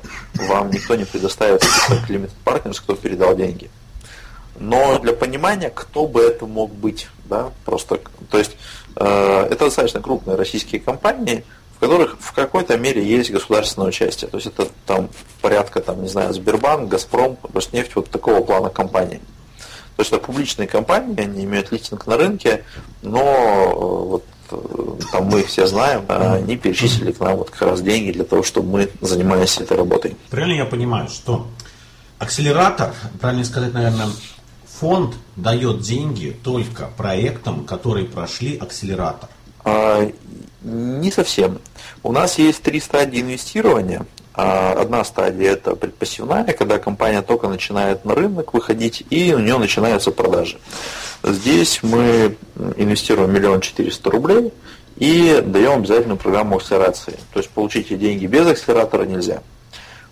вам 0.48 0.72
никто 0.72 0.96
не 0.96 1.06
предоставит 1.06 1.62
список 1.64 2.10
Limited 2.10 2.32
Partners, 2.44 2.80
кто 2.82 2.96
передал 2.96 3.36
деньги. 3.36 3.70
Но 4.60 4.98
для 4.98 5.14
понимания, 5.14 5.70
кто 5.70 6.08
бы 6.08 6.22
это 6.22 6.48
мог 6.48 6.72
быть, 6.72 7.08
да, 7.26 7.52
просто, 7.66 8.00
то 8.32 8.40
есть 8.40 8.58
э, 8.96 9.48
это 9.52 9.66
достаточно 9.66 10.02
крупные 10.02 10.36
российские 10.36 10.82
компании, 10.82 11.44
в 11.76 11.80
которых 11.80 12.18
в 12.20 12.34
какой-то 12.34 12.76
мере 12.78 13.04
есть 13.08 13.30
государственное 13.30 13.90
участие. 13.90 14.28
То 14.32 14.38
есть 14.38 14.48
это 14.48 14.68
там 14.88 15.10
порядка, 15.42 15.80
там, 15.82 16.02
не 16.02 16.10
знаю, 16.10 16.34
Сбербанк, 16.34 16.90
Газпром, 16.90 17.38
Роснефть, 17.54 17.96
вот 17.96 18.10
такого 18.10 18.42
плана 18.42 18.70
компаний. 18.70 19.20
То 19.98 20.02
есть 20.02 20.14
это 20.14 20.24
публичные 20.24 20.68
компании, 20.68 21.20
они 21.20 21.44
имеют 21.46 21.72
листинг 21.72 22.06
на 22.06 22.18
рынке, 22.18 22.64
но 23.02 23.20
э, 23.20 23.74
вот 23.76 24.26
э, 24.52 25.02
там 25.12 25.26
мы 25.26 25.40
их 25.40 25.48
все 25.48 25.66
знаем, 25.66 26.06
а 26.08 26.36
они 26.36 26.56
перечислили 26.56 27.12
к 27.12 27.20
нам 27.20 27.38
вот 27.38 27.50
как 27.50 27.64
раз 27.64 27.82
деньги 27.82 28.12
для 28.12 28.24
того, 28.24 28.44
чтобы 28.44 28.70
мы 28.70 28.90
занимались 29.02 29.58
этой 29.58 29.76
работой. 29.76 30.16
Правильно 30.30 30.58
я 30.58 30.66
понимаю, 30.66 31.10
что 31.10 31.48
акселератор, 32.20 32.94
правильно 33.20 33.44
сказать, 33.44 33.74
наверное, 33.74 34.10
фонд 34.80 35.16
дает 35.36 35.82
деньги 35.82 36.38
только 36.44 36.92
проектам, 36.96 37.66
которые 37.66 38.06
прошли 38.06 38.56
акселератор? 38.56 39.30
А, 39.66 40.12
не 40.62 41.12
совсем. 41.12 41.58
У 42.04 42.12
нас 42.12 42.38
есть 42.38 42.62
три 42.62 42.80
стадии 42.80 43.22
инвестирования. 43.22 44.06
А, 44.38 44.74
одна 44.74 45.04
стадия 45.04 45.54
это 45.54 45.76
предпассивная, 45.76 46.44
когда 46.54 46.78
компания 46.78 47.24
только 47.24 47.48
начинает 47.48 48.06
на 48.06 48.14
рынок 48.14 48.54
выходить 48.54 49.04
и 49.10 49.34
у 49.34 49.40
нее 49.40 49.58
начинаются 49.58 50.12
продажи. 50.12 50.60
Здесь 51.24 51.80
мы 51.82 52.38
инвестируем 52.76 53.34
миллион 53.34 53.62
четыреста 53.62 54.12
рублей 54.12 54.54
и 54.98 55.44
даем 55.44 55.80
обязательную 55.80 56.18
программу 56.18 56.58
акселерации. 56.58 57.18
То 57.34 57.40
есть 57.40 57.50
получить 57.50 57.98
деньги 57.98 58.28
без 58.28 58.46
акселератора 58.46 59.06
нельзя. 59.06 59.42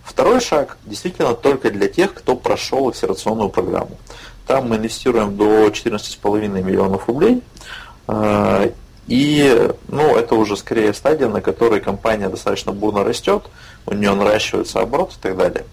Второй 0.04 0.42
шаг 0.42 0.78
действительно 0.86 1.36
только 1.36 1.70
для 1.70 1.88
тех, 1.88 2.12
кто 2.16 2.36
прошел 2.36 2.90
акселерационную 2.90 3.50
программу. 3.50 3.96
Там 4.48 4.70
мы 4.70 4.78
инвестируем 4.78 5.38
до 5.38 5.68
14,5 5.68 6.64
миллионов 6.64 7.08
рублей. 7.08 7.44
А, 8.08 8.72
и 9.08 9.70
ну, 9.88 10.16
это 10.16 10.34
уже 10.34 10.58
скорее 10.58 10.94
стадия, 10.94 11.28
на 11.28 11.42
которой 11.42 11.80
компания 11.80 12.28
достаточно 12.28 12.72
бурно 12.72 13.04
растет, 13.04 13.44
у 13.86 13.94
нее 13.94 14.14
наращивается 14.14 14.82
оборот 14.82 15.14
и 15.14 15.22
так 15.22 15.38
далее. 15.38 15.66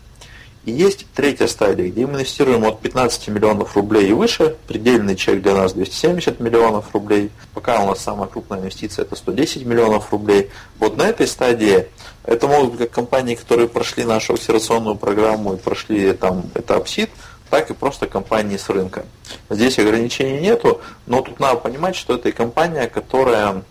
И 0.65 0.71
есть 0.71 1.07
третья 1.13 1.49
стадия, 1.49 1.89
где 1.89 2.07
мы 2.07 2.15
инвестируем 2.15 2.65
от 2.65 2.81
15 2.81 3.29
миллионов 3.29 3.75
рублей 3.75 4.11
и 4.11 4.13
выше. 4.13 4.57
Предельный 4.69 5.17
чек 5.17 5.43
для 5.43 5.55
нас 5.55 5.73
270 5.73 6.39
миллионов 6.39 6.95
рублей. 6.95 7.33
Пока 7.53 7.83
у 7.83 7.89
нас 7.89 7.99
самая 7.99 8.29
крупная 8.29 8.61
инвестиция 8.61 9.03
это 9.05 9.17
110 9.17 9.67
миллионов 9.67 10.13
рублей. 10.13 10.51
Вот 10.79 10.97
на 10.97 11.03
этой 11.03 11.27
стадии 11.27 11.89
это 12.25 12.47
могут 12.47 12.71
быть 12.71 12.79
как 12.79 12.91
компании, 12.93 13.35
которые 13.35 13.69
прошли 13.69 14.05
нашу 14.05 14.35
акселерационную 14.35 14.95
программу 14.95 15.55
и 15.55 15.57
прошли 15.57 16.13
там 16.13 16.45
этап 16.55 16.87
СИД, 16.87 17.11
так 17.51 17.71
и 17.71 17.75
просто 17.75 18.07
компании 18.07 18.57
с 18.57 18.69
рынка. 18.69 19.05
Здесь 19.51 19.81
ограничений 19.81 20.39
нету, 20.41 20.81
но 21.07 21.23
тут 21.23 21.41
надо 21.41 21.59
понимать, 21.59 21.97
что 21.97 22.15
это 22.15 22.29
и 22.29 22.33
компания, 22.33 22.87
которая 22.87 23.65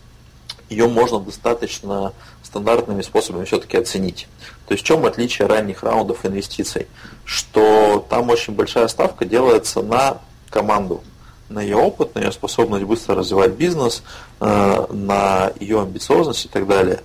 ее 0.69 0.87
можно 0.87 1.19
достаточно 1.19 2.11
стандартными 2.51 3.01
способами 3.01 3.45
все-таки 3.45 3.77
оценить. 3.77 4.27
То 4.67 4.73
есть 4.73 4.83
в 4.83 4.87
чем 4.87 5.05
отличие 5.05 5.47
ранних 5.47 5.83
раундов 5.83 6.25
инвестиций? 6.25 6.87
Что 7.25 8.05
там 8.09 8.29
очень 8.29 8.53
большая 8.53 8.87
ставка 8.89 9.25
делается 9.25 9.81
на 9.81 10.17
команду, 10.49 11.01
на 11.49 11.61
ее 11.61 11.77
опыт, 11.77 12.13
на 12.15 12.19
ее 12.19 12.31
способность 12.33 12.83
быстро 12.83 13.15
развивать 13.15 13.51
бизнес, 13.51 14.03
э, 14.41 14.85
на 14.89 15.51
ее 15.59 15.81
амбициозность 15.81 16.45
и 16.45 16.49
так 16.49 16.67
далее. 16.67 16.99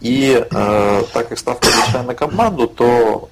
И 0.00 0.46
э, 0.48 1.02
так 1.12 1.28
как 1.28 1.38
ставка 1.38 1.66
большая 1.66 2.04
на 2.04 2.14
команду, 2.14 2.68
то 2.68 3.28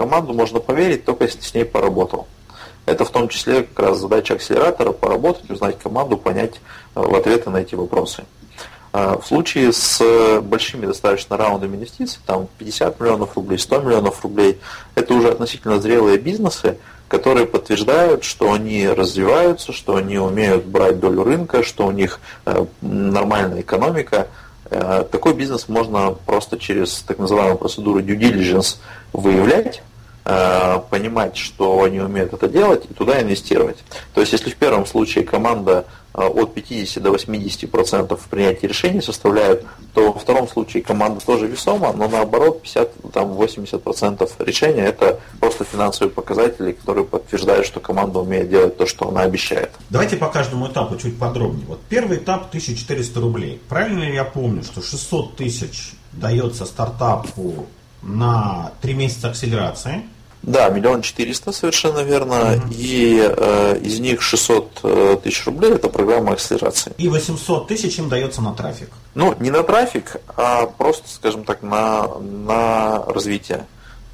команду 0.00 0.32
можно 0.32 0.60
поверить 0.60 1.04
только 1.04 1.24
если 1.24 1.42
с 1.42 1.52
ней 1.52 1.66
поработал. 1.66 2.26
Это 2.86 3.04
в 3.04 3.10
том 3.10 3.28
числе 3.28 3.64
как 3.64 3.88
раз 3.88 3.98
задача 3.98 4.32
акселератора 4.32 4.92
поработать, 4.92 5.50
узнать 5.50 5.78
команду, 5.78 6.16
понять 6.16 6.54
э, 6.94 7.00
в 7.02 7.14
ответы 7.14 7.50
на 7.50 7.58
эти 7.58 7.74
вопросы. 7.74 8.24
А, 8.92 9.18
в 9.18 9.26
случае 9.26 9.72
с 9.72 10.40
большими 10.42 10.86
достаточно 10.86 11.36
раундами 11.36 11.76
инвестиций, 11.76 12.20
там 12.26 12.48
50 12.58 12.98
миллионов 13.00 13.36
рублей, 13.36 13.58
100 13.58 13.80
миллионов 13.80 14.22
рублей, 14.22 14.58
это 14.94 15.14
уже 15.14 15.28
относительно 15.28 15.80
зрелые 15.80 16.18
бизнесы, 16.18 16.76
которые 17.08 17.46
подтверждают, 17.46 18.24
что 18.24 18.52
они 18.52 18.88
развиваются, 18.88 19.72
что 19.72 19.96
они 19.96 20.18
умеют 20.18 20.64
брать 20.64 21.00
долю 21.00 21.24
рынка, 21.24 21.62
что 21.62 21.86
у 21.86 21.90
них 21.90 22.20
э, 22.46 22.66
нормальная 22.80 23.60
экономика. 23.62 24.28
Э, 24.70 25.04
такой 25.10 25.34
бизнес 25.34 25.68
можно 25.68 26.12
просто 26.12 26.58
через 26.58 27.02
так 27.02 27.18
называемую 27.18 27.58
процедуру 27.58 28.00
due 28.00 28.16
diligence 28.16 28.76
выявлять, 29.12 29.82
Э, 29.82 29.89
понимать, 30.22 31.36
что 31.36 31.82
они 31.82 32.00
умеют 32.00 32.32
это 32.32 32.48
делать, 32.48 32.84
и 32.88 32.94
туда 32.94 33.20
инвестировать. 33.20 33.78
То 34.14 34.20
есть, 34.20 34.32
если 34.32 34.50
в 34.50 34.56
первом 34.56 34.86
случае 34.86 35.24
команда 35.24 35.86
э, 36.14 36.22
от 36.22 36.54
50 36.54 37.02
до 37.02 37.10
80 37.10 37.70
процентов 37.70 38.20
принятия 38.30 38.68
решений 38.68 39.00
составляет, 39.00 39.64
то 39.94 40.12
во 40.12 40.18
втором 40.18 40.48
случае 40.48 40.82
команда 40.82 41.24
тоже 41.24 41.46
весома, 41.46 41.92
но 41.92 42.08
наоборот 42.08 42.62
50-80 42.64 43.78
процентов 43.78 44.32
решения 44.38 44.84
это 44.84 45.20
просто 45.40 45.64
финансовые 45.64 46.12
показатели, 46.12 46.72
которые 46.72 47.04
подтверждают, 47.04 47.66
что 47.66 47.80
команда 47.80 48.20
умеет 48.20 48.50
делать 48.50 48.76
то, 48.76 48.86
что 48.86 49.08
она 49.08 49.22
обещает. 49.22 49.70
Давайте 49.88 50.16
по 50.16 50.28
каждому 50.28 50.68
этапу 50.68 50.96
чуть 50.96 51.18
подробнее. 51.18 51.66
Вот 51.66 51.80
первый 51.88 52.18
этап 52.18 52.48
1400 52.48 53.20
рублей. 53.20 53.60
Правильно 53.68 54.04
ли 54.04 54.14
я 54.14 54.24
помню, 54.24 54.62
что 54.62 54.82
600 54.82 55.36
тысяч 55.36 55.92
дается 56.12 56.64
стартапу 56.64 57.66
на 58.02 58.72
3 58.80 58.94
месяца 58.94 59.28
акселерации. 59.28 60.04
Да, 60.42 60.70
миллион 60.70 61.02
четыреста, 61.02 61.52
совершенно 61.52 62.00
верно. 62.00 62.54
Угу. 62.54 62.72
И 62.72 63.20
э, 63.20 63.78
из 63.82 64.00
них 64.00 64.22
600 64.22 64.80
э, 64.82 65.16
тысяч 65.22 65.44
рублей 65.44 65.72
это 65.72 65.88
программа 65.88 66.32
акселерации. 66.32 66.92
И 66.96 67.08
800 67.08 67.68
тысяч 67.68 67.98
им 67.98 68.08
дается 68.08 68.40
на 68.40 68.54
трафик. 68.54 68.88
Ну, 69.14 69.34
не 69.38 69.50
на 69.50 69.62
трафик, 69.62 70.16
а 70.36 70.66
просто, 70.66 71.08
скажем 71.10 71.44
так, 71.44 71.62
на, 71.62 72.08
на 72.18 73.04
развитие. 73.06 73.66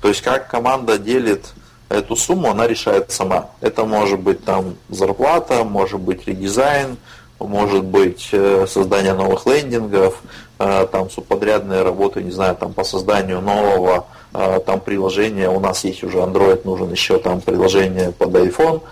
То 0.03 0.09
есть, 0.09 0.23
как 0.23 0.51
команда 0.51 0.99
делит 0.99 1.53
эту 1.89 2.17
сумму, 2.17 2.51
она 2.51 2.67
решает 2.67 3.13
сама. 3.13 3.51
Это 3.61 3.85
может 3.85 4.19
быть 4.19 4.45
там 4.45 4.75
зарплата, 4.89 5.63
может 5.63 6.01
быть 6.01 6.27
редизайн, 6.27 6.97
может 7.39 7.85
быть 7.85 8.31
э, 8.33 8.67
создание 8.69 9.15
новых 9.15 9.47
лендингов, 9.47 10.23
там 10.59 11.11
субподрядные 11.11 11.83
работы, 11.83 12.23
не 12.23 12.31
знаю, 12.31 12.57
там 12.57 12.73
по 12.73 12.83
созданию 12.83 13.41
нового 13.41 14.07
э, 14.33 14.61
там 14.65 14.81
приложения, 14.81 15.51
у 15.51 15.61
нас 15.61 15.85
есть 15.85 16.03
уже 16.03 16.19
Android, 16.19 16.63
нужен 16.65 16.91
еще 16.91 17.19
там 17.19 17.41
приложение 17.41 18.13
под 18.13 18.31
iPhone, 18.31 18.83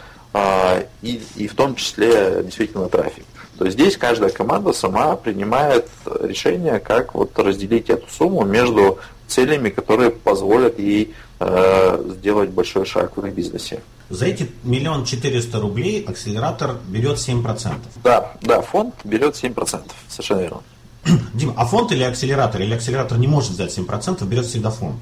и, 1.03 1.23
и 1.37 1.47
в 1.47 1.55
том 1.55 1.77
числе 1.77 2.43
действительно 2.43 2.89
трафик. 2.89 3.25
То 3.57 3.67
есть 3.67 3.79
здесь 3.79 3.97
каждая 3.97 4.31
команда 4.31 4.73
сама 4.73 5.15
принимает 5.15 5.89
решение, 6.21 6.81
как 6.81 7.15
вот 7.15 7.39
разделить 7.39 7.89
эту 7.89 8.11
сумму 8.11 8.45
между 8.45 8.99
целями, 9.29 9.71
которые 9.71 10.11
позволят 10.11 10.81
ей 10.81 11.15
сделать 11.39 12.51
большой 12.51 12.85
шаг 12.85 13.17
в 13.17 13.25
их 13.25 13.33
бизнесе. 13.33 13.81
За 14.11 14.27
эти 14.27 14.51
миллион 14.63 15.05
четыреста 15.05 15.61
рублей 15.61 16.05
акселератор 16.05 16.77
берет 16.89 17.17
7%. 17.17 17.75
Да, 18.03 18.33
да, 18.43 18.61
фонд 18.61 18.95
берет 19.05 19.35
7%, 19.35 19.91
совершенно 20.09 20.41
верно. 20.41 20.63
Дима, 21.35 21.55
а 21.57 21.65
фонд 21.65 21.93
или 21.93 22.03
акселератор? 22.03 22.63
Или 22.63 22.75
акселератор 22.75 23.19
не 23.19 23.27
может 23.27 23.53
взять 23.53 23.77
7%, 23.77 24.25
берет 24.27 24.47
всегда 24.47 24.71
фонд? 24.71 24.97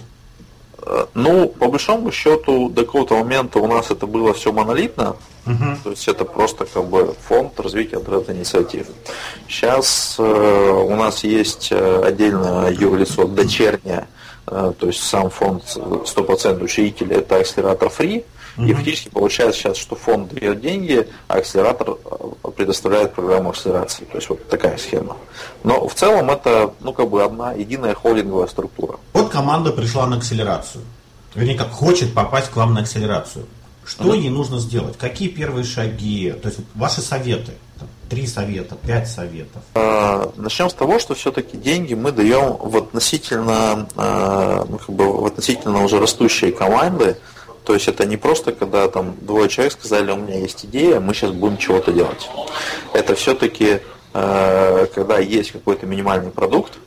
Э, 0.85 1.07
ну, 1.15 1.49
по 1.49 1.69
большому 1.69 2.11
счету, 2.11 2.69
до 2.69 2.85
какого-то 2.85 3.15
момента 3.17 3.59
у 3.59 3.67
нас 3.67 3.91
это 3.91 4.07
было 4.07 4.33
все 4.35 4.53
монолитно, 4.53 5.17
угу. 5.47 5.65
то 5.85 5.91
есть 5.91 6.09
это 6.09 6.25
просто 6.25 6.67
как 6.67 6.87
бы 6.87 7.15
фонд 7.29 7.59
развития 7.61 7.97
интернет-инициатив. 7.97 8.87
Сейчас 9.49 10.17
э, 10.19 10.23
у 10.23 10.97
нас 10.97 11.25
есть 11.25 11.69
э, 11.71 12.03
отдельное 12.05 12.71
юрлицо 12.73 13.27
дочернее, 13.27 14.09
э, 14.47 14.73
то 14.77 14.87
есть 14.87 15.03
сам 15.03 15.31
фонд 15.31 15.63
100% 15.65 16.63
учредителя 16.63 17.19
это 17.19 17.37
акселератор 17.37 17.89
Free, 17.89 18.25
Угу. 18.57 18.67
И 18.67 18.75
фактически 18.75 19.09
получается 19.09 19.61
сейчас, 19.61 19.77
что 19.77 19.97
фонд 19.97 20.35
дает 20.35 20.61
деньги, 20.61 21.09
а 21.29 21.35
акселератор 21.35 21.91
э, 21.91 22.51
предоставляет 22.57 23.15
программу 23.15 23.51
акселерации. 23.51 24.05
То 24.05 24.17
есть 24.17 24.29
вот 24.29 24.49
такая 24.49 24.77
схема. 24.77 25.17
Но 25.65 25.89
в 25.89 25.95
целом 25.95 26.31
это 26.31 26.75
ну, 26.81 26.93
как 26.93 27.09
бы 27.09 27.23
одна 27.23 27.53
единая 27.53 27.95
холдинговая 27.95 28.47
структура. 28.47 28.99
Вот 29.13 29.31
команда 29.31 29.73
пришла 29.73 30.07
на 30.07 30.17
акселерацию. 30.17 30.85
Вернее, 31.35 31.57
как 31.57 31.71
хочет 31.71 32.13
попасть 32.15 32.51
к 32.51 32.57
вам 32.57 32.75
на 32.75 32.81
акселерацию. 32.81 33.47
Что 33.85 34.05
угу. 34.05 34.15
ей 34.15 34.29
нужно 34.29 34.59
сделать? 34.59 34.97
Какие 34.99 35.29
первые 35.29 35.65
шаги? 35.65 36.33
То 36.33 36.49
есть 36.49 36.61
ваши 36.75 37.01
советы. 37.01 37.53
три 38.09 38.27
совета, 38.27 38.77
пять 38.77 39.09
советов? 39.09 39.63
А, 39.75 40.31
начнем 40.37 40.69
с 40.69 40.75
того, 40.75 40.99
что 40.99 41.15
все-таки 41.15 41.57
деньги 41.57 41.95
мы 41.95 42.13
даем 42.13 42.59
в 42.59 42.77
относительно, 42.77 43.89
а, 43.97 44.67
ну, 44.69 44.79
как 44.79 44.91
бы 44.91 45.13
в 45.13 45.27
относительно 45.27 45.83
уже 45.83 45.99
растущие 45.99 46.53
команды. 46.53 47.17
То 47.65 47.75
есть 47.75 47.89
это 47.89 48.05
не 48.07 48.17
просто, 48.17 48.53
когда 48.53 48.89
там 48.89 49.15
двое 49.21 49.49
человек 49.49 49.73
сказали, 49.73 50.11
у 50.11 50.17
меня 50.17 50.39
есть 50.39 50.65
идея, 50.65 51.01
мы 51.01 51.15
сейчас 51.15 51.31
будем 51.31 51.59
чего-то 51.59 51.93
делать. 51.93 52.29
Это 52.93 53.15
все-таки, 53.15 53.81
а, 54.13 54.87
когда 54.87 55.19
есть 55.19 55.53
какой-то 55.53 55.87
минимальный 55.87 56.31
продукт, 56.31 56.79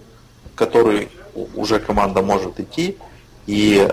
который 0.55 1.09
уже 1.55 1.79
команда 1.79 2.21
может 2.21 2.59
идти 2.59 2.97
и 3.45 3.87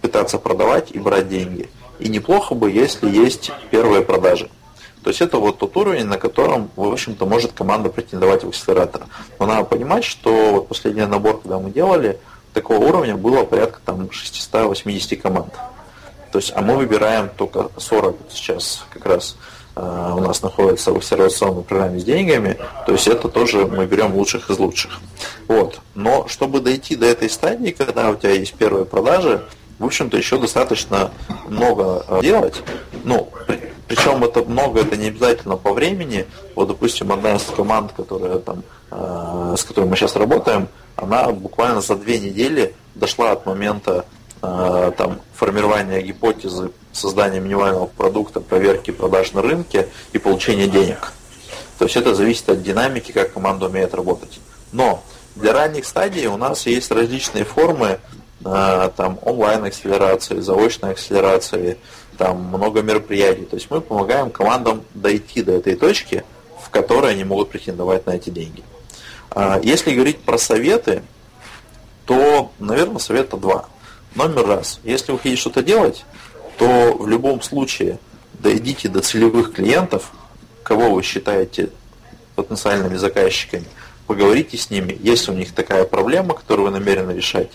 пытаться 0.00 0.38
продавать 0.38 0.92
и 0.92 0.98
брать 0.98 1.28
деньги. 1.28 1.68
И 1.98 2.08
неплохо 2.08 2.54
бы, 2.54 2.70
если 2.70 3.10
есть 3.10 3.50
первые 3.70 4.02
продажи. 4.02 4.48
То 5.06 5.10
есть 5.10 5.20
это 5.20 5.38
вот 5.38 5.58
тот 5.58 5.76
уровень, 5.76 6.06
на 6.06 6.18
котором, 6.18 6.68
в 6.74 6.92
общем-то, 6.92 7.26
может 7.26 7.52
команда 7.52 7.90
претендовать 7.90 8.42
в 8.42 8.48
акселератор. 8.48 9.02
Но 9.38 9.46
надо 9.46 9.62
понимать, 9.62 10.02
что 10.02 10.54
вот 10.54 10.66
последний 10.66 11.06
набор, 11.06 11.40
когда 11.40 11.60
мы 11.60 11.70
делали, 11.70 12.18
такого 12.52 12.84
уровня 12.84 13.16
было 13.16 13.44
порядка 13.44 13.78
там 13.84 14.10
680 14.10 15.22
команд. 15.22 15.54
То 16.36 16.40
есть, 16.40 16.52
а 16.54 16.60
мы 16.60 16.76
выбираем 16.76 17.30
только 17.34 17.70
40 17.78 18.14
сейчас 18.28 18.84
как 18.90 19.06
раз 19.06 19.38
э, 19.74 20.12
у 20.14 20.20
нас 20.20 20.42
находится 20.42 20.92
в 20.92 20.98
акселерационной 20.98 21.62
программе 21.62 21.98
с 21.98 22.04
деньгами, 22.04 22.58
то 22.84 22.92
есть 22.92 23.08
это 23.08 23.28
тоже 23.28 23.64
мы 23.64 23.86
берем 23.86 24.14
лучших 24.14 24.50
из 24.50 24.58
лучших. 24.58 25.00
Вот. 25.48 25.80
Но 25.94 26.28
чтобы 26.28 26.60
дойти 26.60 26.94
до 26.94 27.06
этой 27.06 27.30
стадии, 27.30 27.70
когда 27.70 28.10
у 28.10 28.16
тебя 28.16 28.32
есть 28.32 28.52
первые 28.52 28.84
продажи, 28.84 29.46
в 29.78 29.86
общем-то, 29.86 30.18
еще 30.18 30.38
достаточно 30.38 31.10
много 31.48 32.04
э, 32.06 32.20
делать. 32.20 32.62
Ну, 33.04 33.30
причем 33.88 34.22
это 34.22 34.44
много, 34.44 34.80
это 34.80 34.94
не 34.98 35.08
обязательно 35.08 35.56
по 35.56 35.72
времени. 35.72 36.26
Вот, 36.54 36.68
допустим, 36.68 37.12
одна 37.12 37.36
из 37.36 37.44
команд, 37.44 37.92
которая 37.96 38.40
там, 38.40 38.62
э, 38.90 39.54
с 39.56 39.64
которой 39.64 39.86
мы 39.86 39.96
сейчас 39.96 40.16
работаем, 40.16 40.68
она 40.96 41.32
буквально 41.32 41.80
за 41.80 41.96
две 41.96 42.18
недели 42.18 42.74
дошла 42.94 43.32
от 43.32 43.46
момента 43.46 44.04
там, 44.96 45.20
формирования 45.34 46.02
гипотезы, 46.02 46.70
создания 46.92 47.40
минимального 47.40 47.86
продукта, 47.86 48.40
проверки 48.40 48.90
продаж 48.90 49.32
на 49.32 49.42
рынке 49.42 49.88
и 50.12 50.18
получения 50.18 50.68
денег. 50.68 51.12
То 51.78 51.84
есть 51.84 51.96
это 51.96 52.14
зависит 52.14 52.48
от 52.48 52.62
динамики, 52.62 53.12
как 53.12 53.32
команда 53.32 53.66
умеет 53.66 53.94
работать. 53.94 54.40
Но 54.72 55.02
для 55.34 55.52
ранних 55.52 55.84
стадий 55.84 56.26
у 56.26 56.36
нас 56.36 56.66
есть 56.66 56.90
различные 56.90 57.44
формы 57.44 57.98
Э, 58.44 58.90
там 58.96 59.18
онлайн-акселерации, 59.22 60.38
заочной 60.38 60.92
акселерации, 60.92 61.78
там 62.16 62.42
много 62.42 62.82
мероприятий. 62.82 63.44
То 63.44 63.56
есть 63.56 63.70
мы 63.70 63.80
помогаем 63.80 64.30
командам 64.30 64.84
дойти 64.94 65.42
до 65.42 65.52
этой 65.52 65.74
точки, 65.74 66.24
в 66.62 66.70
которой 66.70 67.12
они 67.12 67.24
могут 67.24 67.50
претендовать 67.50 68.06
на 68.06 68.12
эти 68.12 68.30
деньги. 68.30 68.62
А, 69.30 69.58
если 69.62 69.94
говорить 69.94 70.20
про 70.20 70.38
советы, 70.38 71.02
то, 72.04 72.52
наверное, 72.58 72.98
совета 72.98 73.36
два. 73.36 73.68
Номер 74.16 74.46
раз. 74.46 74.80
Если 74.82 75.12
вы 75.12 75.18
хотите 75.18 75.36
что-то 75.36 75.62
делать, 75.62 76.06
то 76.56 76.96
в 76.98 77.06
любом 77.06 77.42
случае 77.42 77.98
дойдите 78.32 78.88
до 78.88 79.02
целевых 79.02 79.52
клиентов, 79.52 80.10
кого 80.62 80.90
вы 80.90 81.02
считаете 81.02 81.68
потенциальными 82.34 82.96
заказчиками, 82.96 83.66
поговорите 84.06 84.56
с 84.56 84.70
ними, 84.70 84.96
есть 85.02 85.28
у 85.28 85.34
них 85.34 85.52
такая 85.52 85.84
проблема, 85.84 86.32
которую 86.32 86.70
вы 86.70 86.78
намерены 86.78 87.10
решать, 87.10 87.50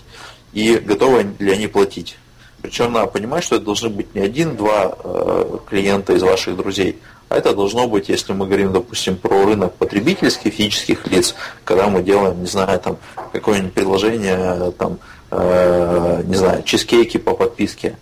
и 0.52 0.76
готовы 0.76 1.34
ли 1.40 1.50
они 1.50 1.66
платить. 1.66 2.16
Причем 2.60 2.92
надо 2.92 3.08
понимать, 3.08 3.42
что 3.42 3.56
это 3.56 3.64
должны 3.64 3.88
быть 3.88 4.14
не 4.14 4.20
один-два 4.20 4.96
э, 5.02 5.58
клиента 5.68 6.12
из 6.12 6.22
ваших 6.22 6.56
друзей, 6.56 7.00
а 7.28 7.38
это 7.38 7.54
должно 7.56 7.88
быть, 7.88 8.08
если 8.08 8.34
мы 8.34 8.46
говорим, 8.46 8.72
допустим, 8.72 9.16
про 9.16 9.46
рынок 9.46 9.74
потребительских 9.74 10.54
физических 10.54 11.08
лиц, 11.08 11.34
когда 11.64 11.88
мы 11.88 12.04
делаем, 12.04 12.40
не 12.40 12.46
знаю, 12.46 12.78
там 12.78 12.98
какое-нибудь 13.32 13.72
предложение, 13.72 14.70
там, 14.78 15.00
э, 15.32 16.22
не 16.24 16.34
знаю, 16.34 16.62
чизкейки 16.62 17.16
по 17.16 17.34
подписке, 17.34 17.96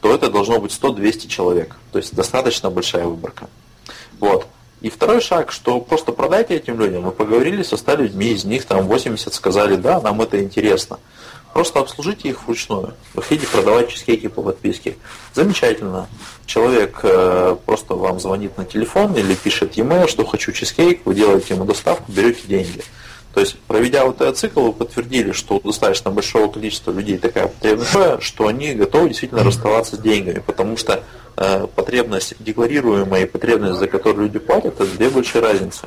то 0.00 0.14
это 0.14 0.30
должно 0.30 0.60
быть 0.60 0.72
100-200 0.72 1.28
человек. 1.28 1.76
То 1.92 1.98
есть 1.98 2.14
достаточно 2.14 2.70
большая 2.70 3.04
выборка. 3.04 3.48
Вот. 4.20 4.46
И 4.82 4.90
второй 4.90 5.20
шаг, 5.20 5.52
что 5.52 5.80
просто 5.80 6.12
продайте 6.12 6.54
этим 6.54 6.78
людям. 6.78 7.02
Мы 7.02 7.10
поговорили 7.10 7.62
со 7.62 7.76
100 7.76 7.96
людьми, 7.96 8.28
из 8.28 8.44
них 8.44 8.66
там 8.66 8.86
80 8.86 9.32
сказали, 9.34 9.76
да, 9.76 10.00
нам 10.00 10.20
это 10.20 10.42
интересно. 10.42 10.98
Просто 11.52 11.80
обслужите 11.80 12.28
их 12.28 12.44
вручную. 12.44 12.92
Вы 13.14 13.22
хотите 13.22 13.46
продавать 13.46 13.88
чизкейки 13.88 14.28
по 14.28 14.42
подписке. 14.42 14.96
Замечательно. 15.32 16.06
Человек 16.44 17.00
э, 17.02 17.56
просто 17.64 17.94
вам 17.94 18.20
звонит 18.20 18.58
на 18.58 18.66
телефон 18.66 19.16
или 19.16 19.34
пишет 19.34 19.76
e-mail, 19.78 20.06
что 20.06 20.26
хочу 20.26 20.52
чизкейк, 20.52 21.06
вы 21.06 21.14
делаете 21.14 21.54
ему 21.54 21.64
доставку, 21.64 22.12
берете 22.12 22.42
деньги. 22.46 22.82
То 23.36 23.40
есть, 23.40 23.58
проведя 23.66 24.06
вот 24.06 24.22
этот 24.22 24.38
цикл, 24.38 24.62
вы 24.62 24.72
подтвердили, 24.72 25.32
что 25.32 25.56
у 25.56 25.60
достаточно 25.60 26.10
большого 26.10 26.50
количества 26.50 26.90
людей 26.90 27.18
такая 27.18 27.48
потребность, 27.48 28.22
что 28.22 28.46
они 28.46 28.72
готовы 28.72 29.08
действительно 29.08 29.44
расставаться 29.44 29.96
с 29.96 29.98
деньгами, 29.98 30.38
потому 30.38 30.78
что 30.78 31.02
э, 31.36 31.66
потребность 31.66 32.32
декларируемая 32.38 33.24
и 33.24 33.26
потребность, 33.26 33.78
за 33.78 33.88
которую 33.88 34.28
люди 34.28 34.38
платят, 34.38 34.80
это 34.80 34.86
две 34.86 35.10
большие 35.10 35.42
разницы. 35.42 35.86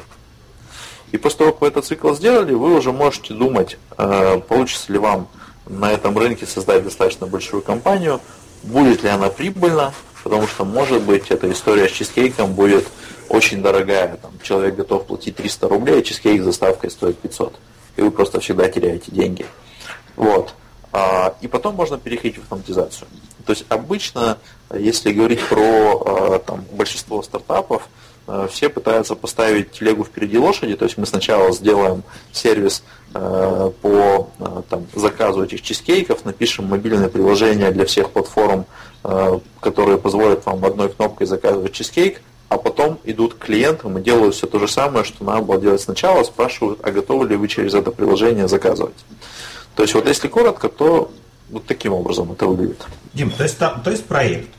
И 1.11 1.17
после 1.17 1.39
того, 1.39 1.53
как 1.53 1.61
вы 1.61 1.67
этот 1.69 1.85
цикл 1.85 2.13
сделали, 2.13 2.53
вы 2.53 2.77
уже 2.77 2.91
можете 2.91 3.33
думать, 3.33 3.79
э, 3.97 4.41
получится 4.47 4.93
ли 4.93 4.99
вам 4.99 5.27
на 5.65 5.91
этом 5.91 6.15
рынке 6.19 6.45
создать 6.45 6.83
достаточно 6.83 7.25
большую 7.25 7.63
компанию. 7.63 8.21
Будет 8.61 9.01
ли 9.01 9.09
она 9.09 9.29
прибыльна? 9.29 9.91
Потому 10.23 10.45
что, 10.47 10.65
может 10.65 11.01
быть, 11.01 11.31
эта 11.31 11.51
история 11.51 11.89
с 11.89 11.93
чизкейком 11.93 12.53
будет 12.53 12.85
очень 13.29 13.61
дорогая. 13.61 14.17
Там, 14.17 14.31
человек 14.43 14.75
готов 14.75 15.05
платить 15.05 15.35
300 15.35 15.67
рублей, 15.67 15.99
а 15.99 16.01
чизкейк 16.01 16.41
с 16.41 16.45
доставкой 16.45 16.91
стоит 16.91 17.17
500. 17.19 17.55
И 17.97 18.01
вы 18.01 18.11
просто 18.11 18.39
всегда 18.39 18.67
теряете 18.69 19.11
деньги. 19.11 19.45
Вот. 20.15 20.53
А, 20.91 21.35
и 21.41 21.47
потом 21.47 21.75
можно 21.75 21.97
переходить 21.97 22.37
в 22.37 22.41
автоматизацию. 22.41 23.07
То 23.45 23.53
есть 23.53 23.65
обычно, 23.69 24.37
если 24.73 25.13
говорить 25.13 25.43
про 25.47 26.03
а, 26.05 26.39
там, 26.39 26.65
большинство 26.71 27.21
стартапов, 27.21 27.87
а, 28.27 28.47
все 28.47 28.69
пытаются 28.69 29.15
поставить 29.15 29.71
телегу 29.71 30.03
впереди 30.03 30.37
лошади, 30.37 30.75
то 30.75 30.85
есть 30.85 30.97
мы 30.97 31.05
сначала 31.05 31.51
сделаем 31.51 32.03
сервис 32.31 32.83
Э, 33.11 33.71
по 33.81 34.29
э, 34.37 34.61
там, 34.69 34.85
заказу 34.93 35.43
этих 35.43 35.63
чизкейков, 35.63 36.25
напишем 36.25 36.65
мобильное 36.65 37.09
приложение 37.09 37.71
для 37.71 37.83
всех 37.87 38.11
платформ, 38.11 38.65
э, 39.03 39.39
которые 39.59 39.97
позволят 39.97 40.45
вам 40.45 40.63
одной 40.63 40.89
кнопкой 40.89 41.25
заказывать 41.25 41.73
чизкейк, 41.73 42.21
а 42.49 42.57
потом 42.57 42.99
идут 43.03 43.35
к 43.35 43.45
клиентам 43.45 43.97
и 43.97 44.01
делают 44.01 44.35
все 44.35 44.47
то 44.47 44.59
же 44.59 44.67
самое, 44.67 45.05
что 45.05 45.23
надо 45.23 45.43
было 45.43 45.61
делать 45.61 45.81
сначала, 45.81 46.23
спрашивают, 46.23 46.79
а 46.83 46.91
готовы 46.91 47.27
ли 47.27 47.35
вы 47.35 47.47
через 47.47 47.75
это 47.75 47.91
приложение 47.91 48.47
заказывать. 48.47 48.95
То 49.75 49.83
есть 49.83 49.93
вот 49.93 50.07
если 50.07 50.27
коротко, 50.27 50.67
то 50.67 51.11
вот 51.49 51.65
таким 51.65 51.93
образом 51.93 52.31
это 52.31 52.47
выглядит. 52.47 52.85
Дим, 53.13 53.31
то 53.31 53.43
есть, 53.43 53.57
то 53.57 53.89
есть 53.91 54.05
проект, 54.05 54.49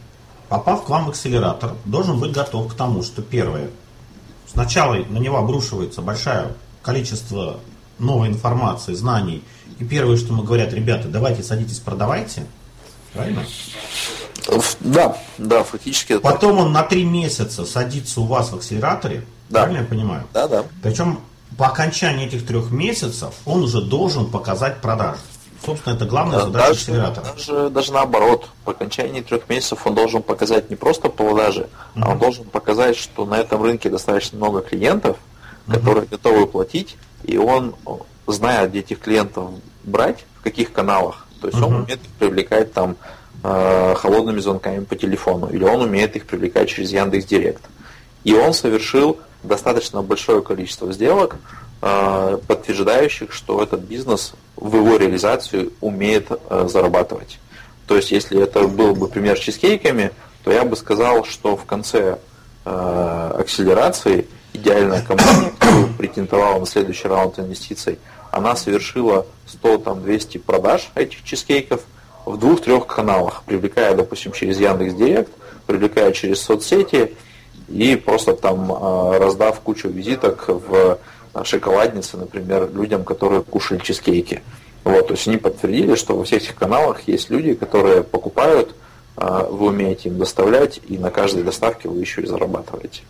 попав 0.48 0.84
к 0.84 0.88
вам 0.88 1.06
в 1.06 1.08
акселератор, 1.10 1.74
должен 1.84 2.18
быть 2.20 2.32
готов 2.32 2.72
к 2.72 2.76
тому, 2.76 3.02
что 3.02 3.22
первое, 3.22 3.70
сначала 4.46 4.94
на 4.94 5.18
него 5.18 5.36
обрушивается 5.36 6.00
большое 6.00 6.54
количество 6.82 7.60
новой 7.98 8.28
информации, 8.28 8.94
знаний. 8.94 9.42
И 9.78 9.84
первое, 9.84 10.16
что 10.16 10.32
мы 10.32 10.44
говорят, 10.44 10.72
ребята, 10.72 11.08
давайте 11.08 11.42
садитесь, 11.42 11.78
продавайте. 11.78 12.44
Правильно? 13.12 13.44
Да, 14.80 15.16
да, 15.38 15.64
фактически. 15.64 16.18
Потом 16.18 16.58
он 16.58 16.72
на 16.72 16.82
три 16.82 17.04
месяца 17.04 17.64
садится 17.64 18.20
у 18.20 18.24
вас 18.24 18.50
в 18.50 18.56
акселераторе. 18.56 19.24
Да. 19.48 19.60
Правильно 19.60 19.82
я 19.82 19.86
понимаю? 19.86 20.24
Да, 20.32 20.48
да. 20.48 20.64
Причем 20.82 21.20
по 21.56 21.66
окончании 21.66 22.26
этих 22.26 22.46
трех 22.46 22.70
месяцев 22.70 23.34
он 23.44 23.64
уже 23.64 23.82
должен 23.82 24.30
показать 24.30 24.80
продажи. 24.80 25.20
Собственно, 25.64 25.94
это 25.94 26.06
главная 26.06 26.40
задача 26.40 26.68
даже, 26.68 26.72
акселератора. 26.72 27.26
Даже, 27.34 27.70
даже 27.70 27.92
наоборот, 27.92 28.48
по 28.64 28.72
окончании 28.72 29.20
трех 29.20 29.48
месяцев 29.48 29.86
он 29.86 29.94
должен 29.94 30.22
показать 30.22 30.70
не 30.70 30.76
просто 30.76 31.10
продажи, 31.10 31.68
uh-huh. 31.94 32.02
а 32.02 32.10
он 32.12 32.18
должен 32.18 32.44
показать, 32.44 32.96
что 32.96 33.26
на 33.26 33.34
этом 33.34 33.62
рынке 33.62 33.90
достаточно 33.90 34.38
много 34.38 34.62
клиентов, 34.62 35.18
которые 35.68 36.06
готовы 36.06 36.46
платить, 36.46 36.96
и 37.24 37.36
он, 37.36 37.74
зная, 38.26 38.68
где 38.68 38.78
этих 38.78 39.00
клиентов 39.00 39.50
брать, 39.84 40.24
в 40.38 40.42
каких 40.42 40.72
каналах, 40.72 41.26
то 41.42 41.48
есть 41.48 41.58
uh-huh. 41.58 41.66
он 41.66 41.74
умеет 41.74 42.00
их 42.02 42.10
привлекать 42.18 42.72
там 42.72 42.96
холодными 43.42 44.38
звонками 44.40 44.84
по 44.84 44.96
телефону, 44.96 45.48
или 45.48 45.64
он 45.64 45.80
умеет 45.80 46.14
их 46.14 46.26
привлекать 46.26 46.68
через 46.68 46.92
Яндекс 46.92 47.24
Директ. 47.24 47.62
И 48.24 48.34
он 48.34 48.52
совершил 48.52 49.18
достаточно 49.42 50.02
большое 50.02 50.42
количество 50.42 50.92
сделок, 50.92 51.36
э, 51.82 52.38
подтверждающих, 52.46 53.32
что 53.32 53.62
этот 53.62 53.80
бизнес 53.80 54.34
в 54.56 54.76
его 54.76 54.96
реализацию 54.96 55.72
умеет 55.80 56.28
э, 56.30 56.68
зарабатывать. 56.68 57.38
То 57.86 57.96
есть, 57.96 58.10
если 58.12 58.40
это 58.40 58.68
был 58.68 58.94
бы 58.94 59.08
пример 59.08 59.36
с 59.36 59.40
чизкейками, 59.40 60.12
то 60.44 60.52
я 60.52 60.64
бы 60.64 60.76
сказал, 60.76 61.24
что 61.24 61.56
в 61.56 61.64
конце 61.64 62.18
э, 62.64 63.34
акселерации 63.38 64.26
идеальная 64.52 65.02
компания, 65.02 65.52
которая 65.58 65.86
претендовала 65.98 66.60
на 66.60 66.66
следующий 66.66 67.08
раунд 67.08 67.38
инвестиций, 67.38 67.98
она 68.30 68.54
совершила 68.54 69.26
100-200 69.62 70.38
продаж 70.38 70.90
этих 70.94 71.24
чизкейков 71.24 71.80
в 72.30 72.38
двух-трех 72.38 72.86
каналах, 72.86 73.42
привлекая, 73.44 73.94
допустим, 73.94 74.32
через 74.32 74.58
Яндекс 74.58 74.94
Директ, 74.94 75.32
привлекая 75.66 76.12
через 76.12 76.40
соцсети 76.40 77.14
и 77.68 77.96
просто 77.96 78.34
там 78.34 78.72
раздав 79.18 79.60
кучу 79.60 79.88
визиток 79.88 80.46
в 80.48 80.98
шоколаднице, 81.44 82.16
например, 82.16 82.70
людям, 82.72 83.04
которые 83.04 83.42
кушали 83.42 83.78
чизкейки. 83.78 84.42
Вот, 84.82 85.08
то 85.08 85.14
есть 85.14 85.28
они 85.28 85.36
подтвердили, 85.36 85.94
что 85.94 86.16
во 86.16 86.24
всех 86.24 86.42
этих 86.42 86.56
каналах 86.56 87.02
есть 87.06 87.30
люди, 87.30 87.54
которые 87.54 88.02
покупают 88.02 88.74
а, 89.16 89.44
вы 89.44 89.66
умеете 89.66 90.08
им 90.08 90.18
доставлять, 90.18 90.80
и 90.88 90.96
на 90.96 91.10
каждой 91.10 91.42
доставке 91.42 91.90
вы 91.90 92.00
еще 92.00 92.22
и 92.22 92.26
зарабатываете. 92.26 93.02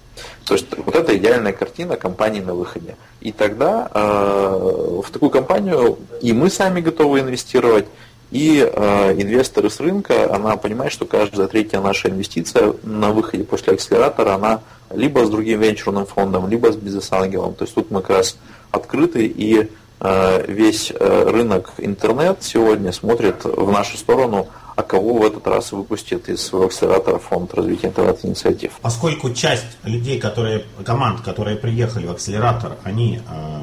То 0.45 0.55
есть 0.55 0.67
вот 0.77 0.97
это 0.97 1.17
идеальная 1.17 1.53
картина 1.53 1.97
компании 1.97 2.41
на 2.41 2.53
выходе. 2.53 2.97
И 3.21 3.31
тогда 3.31 3.89
э, 3.95 5.01
в 5.05 5.09
такую 5.13 5.31
компанию 5.31 5.99
и 6.21 6.33
мы 6.33 6.51
сами 6.51 6.81
готовы 6.81 7.21
инвестировать, 7.21 7.87
и 8.31 8.61
э, 8.61 9.13
инвесторы 9.21 9.71
с 9.71 9.81
рынка, 9.81 10.33
она 10.35 10.57
понимает, 10.57 10.93
что 10.93 11.05
каждая 11.05 11.49
третья 11.49 11.81
наша 11.81 12.09
инвестиция 12.09 12.75
на 12.83 13.11
выходе 13.11 13.45
после 13.45 13.75
акселератора, 13.75 14.35
она 14.35 14.61
либо 14.95 15.25
с 15.25 15.31
другим 15.31 15.61
венчурным 15.61 16.07
фондом, 16.07 16.49
либо 16.49 16.73
с 16.73 16.77
бизнес-ангелом. 16.77 17.55
То 17.55 17.65
есть 17.65 17.75
тут 17.75 17.91
мы 17.91 18.01
как 18.01 18.19
раз 18.19 18.37
открыты 18.71 19.27
и 19.27 19.69
э, 20.01 20.45
весь 20.47 20.93
э, 20.93 21.25
рынок 21.29 21.73
интернет 21.79 22.39
сегодня 22.43 22.93
смотрит 22.93 23.45
в 23.45 23.71
нашу 23.71 23.97
сторону– 23.97 24.49
а 24.81 24.83
кого 24.83 25.19
в 25.19 25.25
этот 25.25 25.47
раз 25.47 25.73
выпустит 25.73 26.29
из 26.31 26.41
своего 26.41 26.67
акселератора 26.67 27.19
фонд 27.19 27.53
развития 27.53 27.89
интернет-инициатив. 27.89 28.73
Поскольку 28.81 29.31
часть 29.31 29.67
людей, 29.85 30.19
которые, 30.19 30.65
команд, 30.85 31.21
которые 31.21 31.57
приехали 31.57 32.07
в 32.07 32.13
акселератор, 32.13 32.79
они 32.83 33.21
э, 33.21 33.63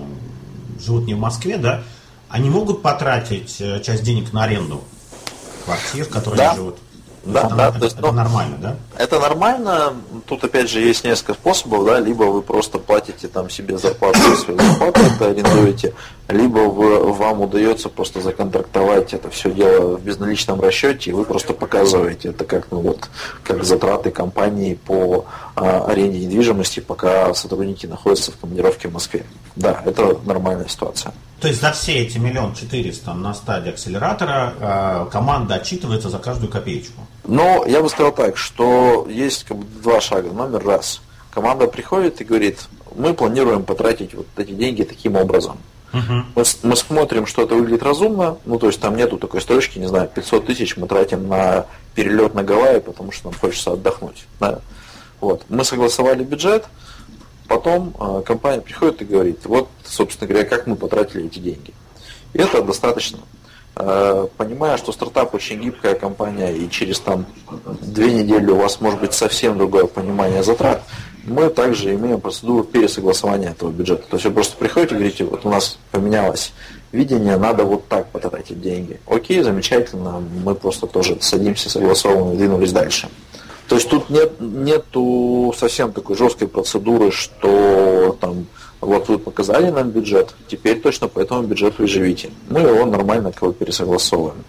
живут 0.80 1.08
не 1.08 1.16
в 1.16 1.20
Москве, 1.20 1.58
да, 1.58 1.84
они 2.30 2.50
могут 2.50 2.82
потратить 2.82 3.58
э, 3.60 3.82
часть 3.82 4.04
денег 4.04 4.34
на 4.34 4.44
аренду 4.44 4.84
квартир, 5.66 6.06
в 6.06 6.10
которых 6.10 6.38
да. 6.38 6.50
они 6.50 6.58
живут. 6.58 6.78
Да, 7.26 7.42
это, 7.42 7.56
да, 7.56 7.70
это, 7.70 7.80
то 7.80 7.86
есть, 7.86 7.98
это 7.98 8.08
ну, 8.08 8.14
нормально, 8.14 8.58
да? 8.58 8.76
Это 8.98 9.20
нормально. 9.20 9.94
Тут 10.28 10.46
опять 10.46 10.70
же 10.70 10.80
есть 10.80 11.04
несколько 11.04 11.34
способов, 11.34 11.86
да, 11.86 12.00
либо 12.00 12.24
вы 12.24 12.42
просто 12.42 12.80
платите 12.80 13.28
там 13.28 13.50
себе 13.50 13.78
зарплату, 13.78 14.20
свою 14.38 14.58
зарплату 14.60 15.02
это 15.02 15.26
арендуете, 15.28 15.94
либо 16.30 16.60
вы, 16.60 17.14
вам 17.14 17.42
удается 17.42 17.90
просто 17.90 18.22
законтрактовать 18.22 19.14
это 19.14 19.30
все 19.30 19.52
дело 19.52 19.98
в 19.98 20.04
безналичном 20.04 20.60
расчете, 20.60 21.12
и 21.12 21.14
вы 21.14 21.24
просто 21.24 21.54
показываете 21.54 22.30
это 22.30 22.44
как, 22.44 22.68
ну 22.72 22.82
вот, 22.82 23.10
как 23.44 23.64
затраты 23.64 24.12
компании 24.12 24.74
по 24.76 25.26
а, 25.56 25.86
аренде 25.86 26.26
недвижимости, 26.26 26.82
пока 26.82 27.34
сотрудники 27.34 27.86
находятся 27.86 28.32
в 28.32 28.38
командировке 28.38 28.90
в 28.90 28.94
Москве. 28.94 29.24
Да, 29.56 29.82
это 29.86 30.20
нормальная 30.26 30.68
ситуация. 30.68 31.14
То 31.40 31.48
есть 31.48 31.62
за 31.62 31.72
все 31.72 31.94
эти 32.00 32.18
миллион 32.18 32.56
четыреста 32.56 33.14
на 33.14 33.34
стадии 33.34 33.70
акселератора 33.70 34.54
э, 34.60 35.06
команда 35.12 35.56
отчитывается 35.56 36.10
за 36.10 36.18
каждую 36.18 36.52
копеечку? 36.52 37.02
Но 37.26 37.64
я 37.68 37.82
бы 37.82 37.90
сказал 37.90 38.12
так, 38.12 38.38
что 38.38 39.08
есть 39.08 39.44
как 39.44 39.58
бы 39.58 39.66
два 39.84 40.02
шага. 40.02 40.32
Номер 40.32 40.66
раз. 40.66 41.00
Команда 41.30 41.68
приходит 41.68 42.22
и 42.22 42.24
говорит, 42.24 42.68
мы 42.96 43.14
планируем 43.14 43.64
потратить 43.64 44.16
вот 44.16 44.26
эти 44.36 44.52
деньги 44.52 44.82
таким 44.82 45.16
образом. 45.16 45.60
Uh-huh. 45.94 46.24
Мы, 46.36 46.44
мы 46.64 46.76
смотрим, 46.76 47.26
что 47.26 47.44
это 47.44 47.56
выглядит 47.56 47.82
разумно, 47.82 48.38
ну 48.46 48.60
то 48.60 48.68
есть 48.68 48.80
там 48.82 48.96
нету 48.96 49.18
такой 49.18 49.42
строчки, 49.42 49.80
не 49.80 49.88
знаю, 49.88 50.10
500 50.14 50.46
тысяч 50.46 50.76
мы 50.76 50.88
тратим 50.88 51.28
на 51.28 51.66
перелет 51.96 52.34
на 52.34 52.44
Гавайи, 52.44 52.80
потому 52.80 53.12
что 53.12 53.30
нам 53.30 53.40
хочется 53.40 53.72
отдохнуть. 53.72 54.26
Да? 54.40 54.60
Вот. 55.22 55.44
Мы 55.50 55.64
согласовали 55.64 56.24
бюджет, 56.24 56.66
потом 57.48 57.94
э, 58.00 58.22
компания 58.26 58.62
приходит 58.62 59.02
и 59.02 59.06
говорит, 59.06 59.46
вот, 59.46 59.70
собственно 59.84 60.28
говоря, 60.28 60.46
как 60.46 60.68
мы 60.68 60.76
потратили 60.76 61.26
эти 61.26 61.40
деньги. 61.40 61.74
И 62.34 62.40
это 62.40 62.62
достаточно. 62.62 63.20
Э, 63.76 64.28
понимая, 64.38 64.78
что 64.78 64.92
стартап 64.92 65.34
очень 65.36 65.62
гибкая 65.62 65.96
компания, 65.96 66.52
и 66.52 66.70
через 66.70 67.00
там 67.00 67.26
две 67.82 68.12
недели 68.12 68.50
у 68.50 68.58
вас 68.58 68.82
может 68.82 69.00
быть 69.00 69.14
совсем 69.14 69.58
другое 69.58 69.86
понимание 69.86 70.44
затрат, 70.44 70.84
мы 71.28 71.50
также 71.50 71.94
имеем 71.94 72.22
процедуру 72.22 72.64
пересогласования 72.64 73.52
этого 73.52 73.70
бюджета. 73.70 74.04
То 74.10 74.16
есть 74.16 74.26
вы 74.26 74.32
просто 74.32 74.56
приходите 74.58 74.96
и 74.96 74.98
говорите, 74.98 75.26
вот 75.26 75.46
у 75.46 75.50
нас 75.50 75.78
поменялось 75.92 76.54
видение, 76.92 77.38
надо 77.38 77.66
вот 77.66 77.88
так 77.88 78.08
потратить 78.08 78.62
деньги. 78.62 79.00
Окей, 79.06 79.44
замечательно, 79.44 80.24
мы 80.44 80.56
просто 80.56 80.88
тоже 80.88 81.18
садимся, 81.20 81.70
согласовываем 81.70 82.34
и 82.34 82.38
двинулись 82.38 82.72
дальше. 82.72 83.10
То 83.68 83.76
есть 83.76 83.90
тут 83.90 84.10
нет 84.10 84.40
нету 84.40 85.54
совсем 85.58 85.92
такой 85.92 86.16
жесткой 86.16 86.48
процедуры, 86.48 87.12
что 87.12 88.18
там 88.22 88.48
вот 88.80 89.10
вы 89.10 89.20
показали 89.20 89.70
нам 89.70 89.90
бюджет, 89.90 90.34
теперь 90.48 90.80
точно 90.80 91.10
по 91.10 91.20
этому 91.20 91.44
бюджету 91.44 91.84
и 91.84 91.88
живите. 91.88 92.30
Мы 92.50 92.62
его 92.62 92.86
нормально 92.86 93.34
как 93.34 93.50
бы 93.50 93.54
пересогласовываем. 93.54 94.46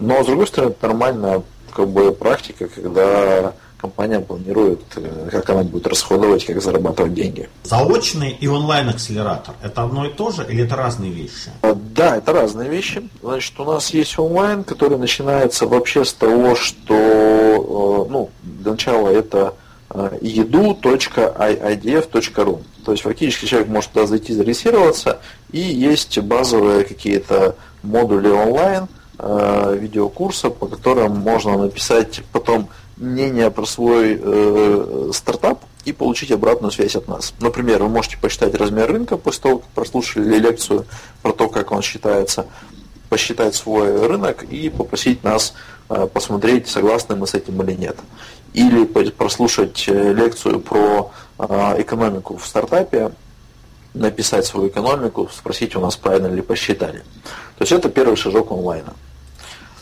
Но 0.00 0.22
с 0.22 0.26
другой 0.26 0.48
стороны, 0.48 0.70
это 0.72 0.88
нормальная 0.88 1.42
как 1.72 1.88
бы 1.88 2.12
практика, 2.12 2.66
когда 2.66 3.52
компания 3.78 4.20
планирует, 4.20 4.80
э, 4.96 5.28
как 5.30 5.48
она 5.50 5.62
будет 5.62 5.86
расходовать, 5.86 6.44
как 6.44 6.60
зарабатывать 6.60 7.14
деньги. 7.14 7.48
Заочный 7.62 8.32
и 8.32 8.48
онлайн-акселератор– 8.48 9.54
это 9.62 9.84
одно 9.84 10.06
и 10.06 10.12
то 10.12 10.30
же 10.30 10.44
или 10.48 10.64
это 10.64 10.76
разные 10.76 11.10
вещи? 11.12 11.50
А, 11.62 11.74
да, 11.74 12.16
это 12.16 12.32
разные 12.32 12.68
вещи. 12.68 13.08
Значит, 13.22 13.58
у 13.60 13.64
нас 13.64 13.90
есть 13.90 14.18
онлайн, 14.18 14.64
который 14.64 14.98
начинается 14.98 15.66
вообще 15.66 16.04
с 16.04 16.12
того, 16.12 16.56
что, 16.56 16.94
э, 16.94 18.06
ну, 18.10 18.30
для 18.42 18.72
начала 18.72 19.08
это 19.08 19.54
э, 19.90 20.18
edu.idf.ru. 20.20 20.82
То 22.84 22.92
есть 22.92 23.04
фактически 23.04 23.46
человек 23.46 23.68
может 23.68 23.92
туда 23.92 24.06
зайти, 24.06 24.34
зарегистрироваться, 24.34 25.20
и 25.52 25.60
есть 25.60 26.18
базовые 26.18 26.84
какие-то 26.84 27.54
модули 27.82 28.28
онлайн, 28.28 28.88
видеокурса, 29.20 30.48
по 30.48 30.66
которым 30.68 31.16
можно 31.16 31.58
написать 31.58 32.22
потом 32.30 32.68
мнение 32.98 33.50
про 33.50 33.64
свой 33.64 34.18
э, 34.20 35.10
стартап 35.12 35.64
и 35.84 35.92
получить 35.92 36.30
обратную 36.30 36.70
связь 36.70 36.96
от 36.96 37.08
нас. 37.08 37.32
Например, 37.40 37.82
вы 37.82 37.88
можете 37.88 38.18
посчитать 38.18 38.54
размер 38.54 38.90
рынка 38.90 39.16
после 39.16 39.42
того, 39.42 39.58
как 39.58 39.68
прослушали 39.70 40.38
лекцию 40.38 40.84
про 41.22 41.32
то, 41.32 41.48
как 41.48 41.72
он 41.72 41.82
считается, 41.82 42.46
посчитать 43.08 43.54
свой 43.54 44.06
рынок 44.06 44.42
и 44.44 44.68
попросить 44.68 45.24
нас 45.24 45.54
э, 45.88 46.06
посмотреть, 46.12 46.68
согласны 46.68 47.16
мы 47.16 47.26
с 47.26 47.34
этим 47.34 47.60
или 47.62 47.72
нет. 47.72 47.96
Или 48.52 48.84
прослушать 48.84 49.84
э, 49.88 50.12
лекцию 50.12 50.60
про 50.60 51.10
э, 51.38 51.44
экономику 51.78 52.36
в 52.36 52.46
стартапе, 52.46 53.12
написать 53.94 54.44
свою 54.44 54.68
экономику, 54.68 55.28
спросить 55.32 55.74
у 55.76 55.80
нас, 55.80 55.96
правильно 55.96 56.26
ли 56.26 56.42
посчитали. 56.42 57.02
То 57.56 57.62
есть 57.62 57.72
это 57.72 57.88
первый 57.88 58.16
шажок 58.16 58.50
онлайна. 58.52 58.94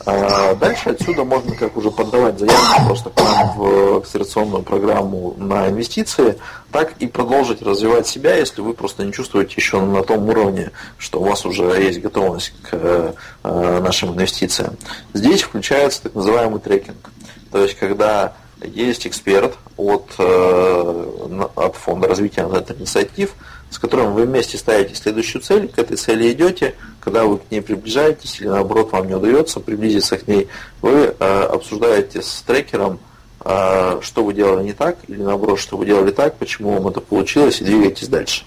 А 0.06 0.54
дальше 0.54 0.90
отсюда 0.90 1.24
можно 1.24 1.52
как 1.56 1.76
уже 1.76 1.90
подавать 1.90 2.38
заявку 2.38 2.86
просто 2.86 3.10
к 3.10 3.16
нам 3.20 3.52
в 3.56 3.96
акселерационную 3.98 4.62
программу 4.62 5.34
на 5.36 5.68
инвестиции, 5.68 6.38
так 6.70 6.94
и 7.00 7.08
продолжить 7.08 7.60
развивать 7.60 8.06
себя, 8.06 8.36
если 8.36 8.60
вы 8.60 8.72
просто 8.72 9.04
не 9.04 9.12
чувствуете 9.12 9.54
еще 9.56 9.80
на 9.80 10.04
том 10.04 10.28
уровне, 10.28 10.70
что 10.96 11.20
у 11.20 11.24
вас 11.24 11.44
уже 11.44 11.64
есть 11.82 12.00
готовность 12.00 12.52
к 12.62 12.68
э, 12.72 13.80
нашим 13.82 14.14
инвестициям. 14.14 14.76
Здесь 15.12 15.42
включается 15.42 16.04
так 16.04 16.14
называемый 16.14 16.60
трекинг. 16.60 17.10
То 17.50 17.62
есть, 17.62 17.76
когда 17.76 18.34
есть 18.62 19.08
эксперт 19.08 19.54
от, 19.76 20.14
э, 20.18 21.46
от 21.56 21.74
фонда 21.74 22.06
развития 22.06 22.42
интернет-инициатив, 22.42 23.34
с 23.70 23.78
которым 23.78 24.14
вы 24.14 24.24
вместе 24.24 24.56
ставите 24.58 24.94
следующую 24.94 25.42
цель, 25.42 25.68
к 25.68 25.78
этой 25.78 25.96
цели 25.96 26.32
идете, 26.32 26.74
когда 27.00 27.24
вы 27.24 27.38
к 27.38 27.50
ней 27.50 27.60
приближаетесь 27.60 28.40
или 28.40 28.48
наоборот 28.48 28.92
вам 28.92 29.06
не 29.06 29.14
удается 29.14 29.60
приблизиться 29.60 30.18
к 30.18 30.26
ней, 30.28 30.48
вы 30.82 31.14
э, 31.18 31.42
обсуждаете 31.44 32.22
с 32.22 32.42
трекером, 32.46 32.98
э, 33.44 33.98
что 34.02 34.24
вы 34.24 34.34
делали 34.34 34.64
не 34.64 34.72
так, 34.72 34.96
или 35.08 35.22
наоборот, 35.22 35.58
что 35.58 35.76
вы 35.76 35.86
делали 35.86 36.10
так, 36.10 36.36
почему 36.36 36.72
вам 36.72 36.88
это 36.88 37.00
получилось, 37.00 37.60
и 37.60 37.64
двигаетесь 37.64 38.08
дальше. 38.08 38.44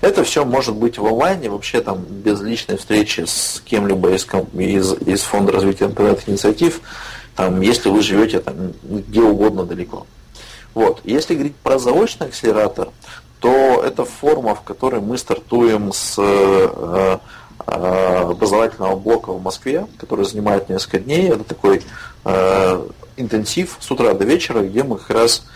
Это 0.00 0.24
все 0.24 0.44
может 0.44 0.74
быть 0.74 0.98
в 0.98 1.06
онлайне, 1.06 1.50
вообще 1.50 1.80
там 1.80 2.04
без 2.08 2.40
личной 2.40 2.76
встречи 2.76 3.24
с 3.26 3.62
кем-либо 3.64 4.12
из, 4.12 4.26
из, 4.54 4.94
из 5.06 5.22
фонда 5.22 5.52
развития 5.52 5.86
интернет-инициатив, 5.86 6.80
там, 7.36 7.60
если 7.60 7.88
вы 7.88 8.02
живете 8.02 8.40
там, 8.40 8.72
где 8.82 9.22
угодно 9.22 9.64
далеко. 9.64 10.06
Вот. 10.74 11.00
Если 11.04 11.34
говорить 11.34 11.56
про 11.56 11.78
заочный 11.78 12.28
акселератор, 12.28 12.90
то 13.40 13.82
это 13.84 14.04
форма, 14.04 14.54
в 14.54 14.62
которой 14.62 15.00
мы 15.00 15.16
стартуем 15.16 15.92
с 15.92 16.16
э, 16.18 17.18
э, 17.66 18.22
образовательного 18.22 18.96
блока 18.96 19.32
в 19.32 19.42
Москве, 19.42 19.86
который 19.98 20.24
занимает 20.24 20.68
несколько 20.68 20.98
дней. 20.98 21.28
Это 21.28 21.44
такой 21.44 21.82
э, 22.24 22.86
интенсив 23.16 23.76
с 23.78 23.90
утра 23.90 24.14
до 24.14 24.24
вечера, 24.24 24.62
где 24.62 24.82
мы 24.82 24.98
как 24.98 25.10
раз 25.10 25.46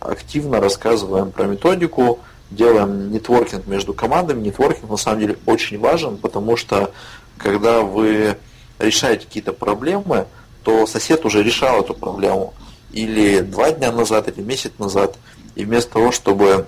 активно 0.00 0.58
рассказываем 0.58 1.30
про 1.30 1.44
методику, 1.44 2.20
делаем 2.50 3.10
нетворкинг 3.10 3.66
между 3.66 3.92
командами. 3.92 4.40
Нетворкинг 4.40 4.88
на 4.88 4.96
самом 4.96 5.20
деле 5.20 5.36
очень 5.44 5.78
важен, 5.78 6.16
потому 6.16 6.56
что 6.56 6.92
когда 7.36 7.82
вы 7.82 8.38
решаете 8.78 9.26
какие-то 9.26 9.52
проблемы, 9.52 10.26
то 10.62 10.86
сосед 10.86 11.26
уже 11.26 11.42
решал 11.42 11.82
эту 11.82 11.92
проблему 11.92 12.54
или 12.92 13.40
два 13.40 13.70
дня 13.70 13.92
назад, 13.92 14.28
или 14.28 14.42
месяц 14.42 14.72
назад, 14.78 15.18
и 15.56 15.64
вместо 15.64 15.92
того, 15.92 16.12
чтобы 16.12 16.66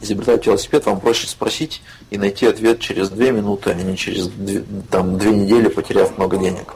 изобретать 0.00 0.46
велосипед, 0.46 0.86
вам 0.86 1.00
проще 1.00 1.26
спросить 1.26 1.82
и 2.10 2.18
найти 2.18 2.46
ответ 2.46 2.80
через 2.80 3.10
две 3.10 3.32
минуты, 3.32 3.70
а 3.70 3.74
не 3.74 3.96
через 3.96 4.30
там, 4.90 5.18
две 5.18 5.30
недели, 5.32 5.68
потеряв 5.68 6.16
много 6.16 6.36
денег. 6.36 6.74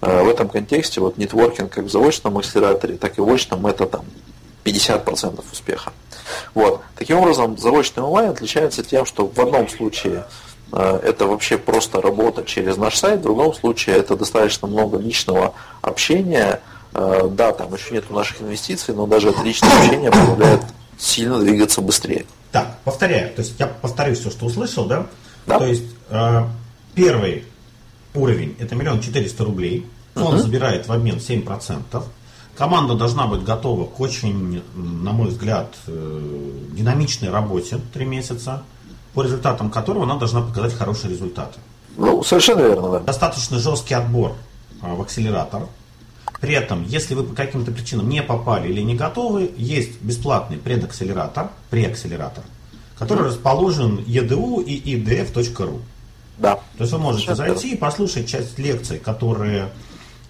А, 0.00 0.22
в 0.22 0.28
этом 0.28 0.48
контексте 0.48 1.00
вот 1.00 1.18
нетворкинг 1.18 1.70
как 1.70 1.84
в 1.84 1.90
заочном 1.90 2.38
акселераторе, 2.38 2.96
так 2.96 3.18
и 3.18 3.20
в 3.20 3.32
очном 3.32 3.66
это 3.66 3.86
там 3.86 4.04
50% 4.64 5.44
успеха. 5.52 5.92
Вот. 6.54 6.80
Таким 6.96 7.18
образом, 7.18 7.58
заочный 7.58 8.02
онлайн 8.02 8.30
отличается 8.30 8.82
тем, 8.82 9.04
что 9.04 9.26
в 9.26 9.38
одном 9.38 9.68
случае 9.68 10.24
э, 10.72 11.00
это 11.02 11.26
вообще 11.26 11.58
просто 11.58 12.00
работа 12.00 12.44
через 12.44 12.76
наш 12.76 12.96
сайт, 12.96 13.20
в 13.20 13.22
другом 13.22 13.54
случае 13.54 13.96
это 13.96 14.16
достаточно 14.16 14.68
много 14.68 14.98
личного 14.98 15.54
общения. 15.82 16.60
Э, 16.94 17.28
да, 17.30 17.52
там 17.52 17.74
еще 17.74 17.94
нет 17.94 18.10
наших 18.10 18.40
инвестиций, 18.40 18.94
но 18.94 19.06
даже 19.06 19.30
это 19.30 19.42
личное 19.42 19.70
общение 19.78 20.10
позволяет 20.10 20.62
сильно 20.98 21.38
двигаться 21.38 21.80
быстрее. 21.80 22.24
Так, 22.54 22.78
повторяю, 22.84 23.34
то 23.34 23.42
есть 23.42 23.56
я 23.58 23.66
повторю 23.66 24.14
все, 24.14 24.30
что 24.30 24.46
услышал, 24.46 24.84
да? 24.84 25.08
Да. 25.44 25.58
То 25.58 25.66
есть 25.66 25.86
э, 26.08 26.44
первый 26.94 27.46
уровень 28.14 28.54
это 28.60 28.76
миллион 28.76 29.00
четыреста 29.00 29.42
рублей, 29.42 29.84
фонд 30.14 30.34
Мгм. 30.34 30.38
забирает 30.38 30.86
в 30.86 30.92
обмен 30.92 31.16
7%. 31.16 32.04
Команда 32.56 32.94
должна 32.94 33.26
быть 33.26 33.42
готова 33.42 33.86
к 33.86 33.98
очень, 33.98 34.62
на 34.76 35.10
мой 35.10 35.30
взгляд, 35.30 35.74
э, 35.88 36.50
динамичной 36.70 37.30
работе 37.30 37.80
три 37.92 38.04
месяца, 38.04 38.62
по 39.14 39.24
результатам 39.24 39.68
которого 39.68 40.04
она 40.04 40.14
должна 40.14 40.40
показать 40.40 40.74
хорошие 40.74 41.10
результаты. 41.10 41.58
Ну, 41.96 42.22
совершенно 42.22 42.60
верно, 42.60 42.88
да. 42.88 43.00
Достаточно 43.00 43.58
жесткий 43.58 43.94
отбор 43.94 44.36
а, 44.80 44.94
в 44.94 45.00
акселератор. 45.00 45.62
При 46.44 46.52
этом, 46.52 46.84
если 46.86 47.14
вы 47.14 47.24
по 47.24 47.34
каким-то 47.34 47.72
причинам 47.72 48.06
не 48.06 48.22
попали 48.22 48.68
или 48.68 48.82
не 48.82 48.94
готовы, 48.94 49.50
есть 49.56 50.02
бесплатный 50.02 50.58
предакселератор, 50.58 51.48
преакселератор, 51.70 52.44
который 52.98 53.28
расположен 53.28 54.00
edu 54.00 54.62
и 54.62 54.94
edf.ru. 54.94 55.80
Да. 56.36 56.56
То 56.56 56.60
есть 56.80 56.92
вы 56.92 56.98
можете 56.98 57.34
Совершенно 57.34 57.54
зайти 57.54 57.74
и 57.74 57.78
послушать 57.78 58.28
часть 58.28 58.58
лекций, 58.58 58.98
которые... 58.98 59.70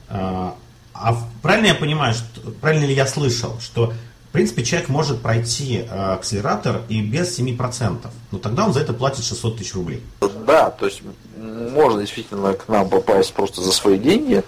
э, 0.09 0.50
а 0.94 1.16
правильно 1.42 1.66
я 1.66 1.74
понимаю, 1.74 2.14
что, 2.14 2.53
правильно 2.61 2.85
ли 2.85 2.94
я 2.94 3.09
слышал, 3.09 3.59
что 3.59 3.92
принципе 4.35 4.64
человек 4.64 4.88
может 4.88 5.23
пройти 5.23 5.87
э, 5.88 6.12
акселератор 6.12 6.83
и 6.88 7.01
без 7.01 7.38
7%, 7.38 7.99
но 8.33 8.38
тогда 8.38 8.66
он 8.66 8.73
за 8.73 8.81
это 8.81 8.92
платит 8.92 9.25
600 9.25 9.59
тысяч 9.59 9.75
рублей. 9.75 10.03
Да, 10.44 10.70
то 10.70 10.87
есть 10.87 11.03
можно 11.37 12.01
действительно 12.01 12.53
к 12.55 12.68
нам 12.68 12.88
попасть 12.88 13.33
просто 13.33 13.61
за 13.61 13.70
свои 13.70 13.97
деньги. 13.97 14.42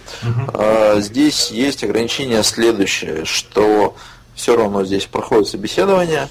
А, 0.53 0.99
Здесь 1.01 1.53
есть 1.53 1.85
ограничение 1.85 2.43
следующее, 2.43 3.25
что 3.25 3.95
все 4.35 4.57
равно 4.57 4.85
здесь 4.85 5.07
проходит 5.07 5.47
собеседование, 5.47 6.29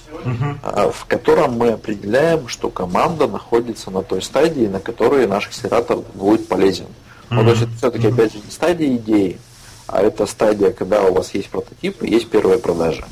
а, 0.61 0.91
в 0.91 1.05
котором 1.05 1.53
мы 1.53 1.69
определяем, 1.69 2.49
что 2.49 2.69
команда 2.69 3.25
находится 3.25 3.89
на 3.89 4.03
той 4.03 4.21
стадии, 4.21 4.67
на 4.67 4.81
которой 4.81 5.27
наш 5.27 5.47
акселератор 5.47 5.99
будет 6.13 6.49
полезен. 6.49 6.87
Ну, 7.29 7.41
то 7.43 7.51
есть 7.51 7.61
это 7.63 7.71
все-таки 7.77 8.07
опять 8.07 8.33
же 8.33 8.39
не 8.39 8.51
стадия 8.51 8.95
идеи, 8.97 9.39
а 9.87 10.01
это 10.01 10.25
стадия, 10.25 10.71
когда 10.71 11.03
у 11.03 11.13
вас 11.13 11.33
есть 11.33 11.49
прототип 11.49 12.03
и 12.03 12.11
есть 12.11 12.29
первая 12.29 12.57
продажа. 12.57 13.05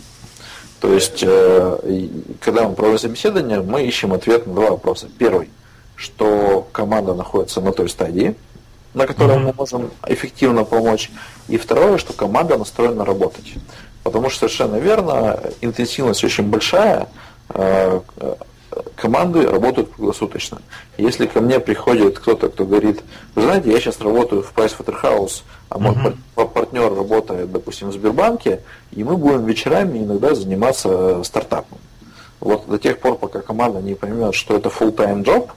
То 0.84 0.94
есть, 0.94 1.24
э, 1.26 2.08
когда 2.42 2.68
мы 2.68 2.76
проводим 2.76 3.00
собеседование, 3.00 3.62
мы 3.62 3.86
ищем 3.86 4.12
ответ 4.12 4.46
на 4.46 4.54
два 4.54 4.72
вопроса. 4.72 5.08
Первый, 5.18 5.50
что 5.96 6.68
команда 6.74 7.14
находится 7.14 7.62
на 7.62 7.72
той 7.72 7.88
стадии, 7.88 8.36
на 8.94 9.08
которой 9.08 9.40
мы 9.40 9.54
можем 9.54 9.92
эффективно 10.06 10.66
помочь. 10.66 11.10
И 11.48 11.58
второе, 11.58 11.98
что 11.98 12.12
команда 12.12 12.58
настроена 12.58 13.06
работать. 13.06 13.54
Потому 14.04 14.30
что 14.30 14.40
совершенно 14.40 14.76
верно, 14.76 15.40
интенсивность 15.62 16.22
очень 16.22 16.50
большая, 16.50 17.08
э, 17.48 18.02
команды 18.96 19.48
работают 19.48 19.92
круглосуточно. 19.94 20.62
Если 20.98 21.26
ко 21.26 21.42
мне 21.42 21.60
приходит 21.60 22.20
кто-то, 22.20 22.50
кто 22.50 22.66
говорит, 22.66 23.02
вы 23.36 23.44
знаете, 23.44 23.72
я 23.72 23.80
сейчас 23.80 24.00
работаю 24.00 24.44
в 24.44 24.54
Pricewaterhouse, 24.54 25.44
а 25.70 25.80
мой 25.80 25.96
пар- 26.36 26.48
партнер 26.48 26.94
работает, 26.94 27.52
допустим, 27.52 27.90
в 27.90 27.94
Сбербанке, 27.94 28.62
и 28.92 29.04
мы 29.04 29.18
будем 29.18 29.46
вечерами 29.46 30.00
иногда 30.00 30.36
заниматься 30.36 31.24
стартапом. 31.24 31.78
Вот 32.40 32.68
до 32.68 32.78
тех 32.78 33.00
пор, 33.00 33.18
пока 33.18 33.42
команда 33.42 33.82
не 33.82 33.96
поймет, 33.96 34.36
что 34.36 34.56
это 34.56 34.70
full-time 34.70 35.24
job, 35.24 35.50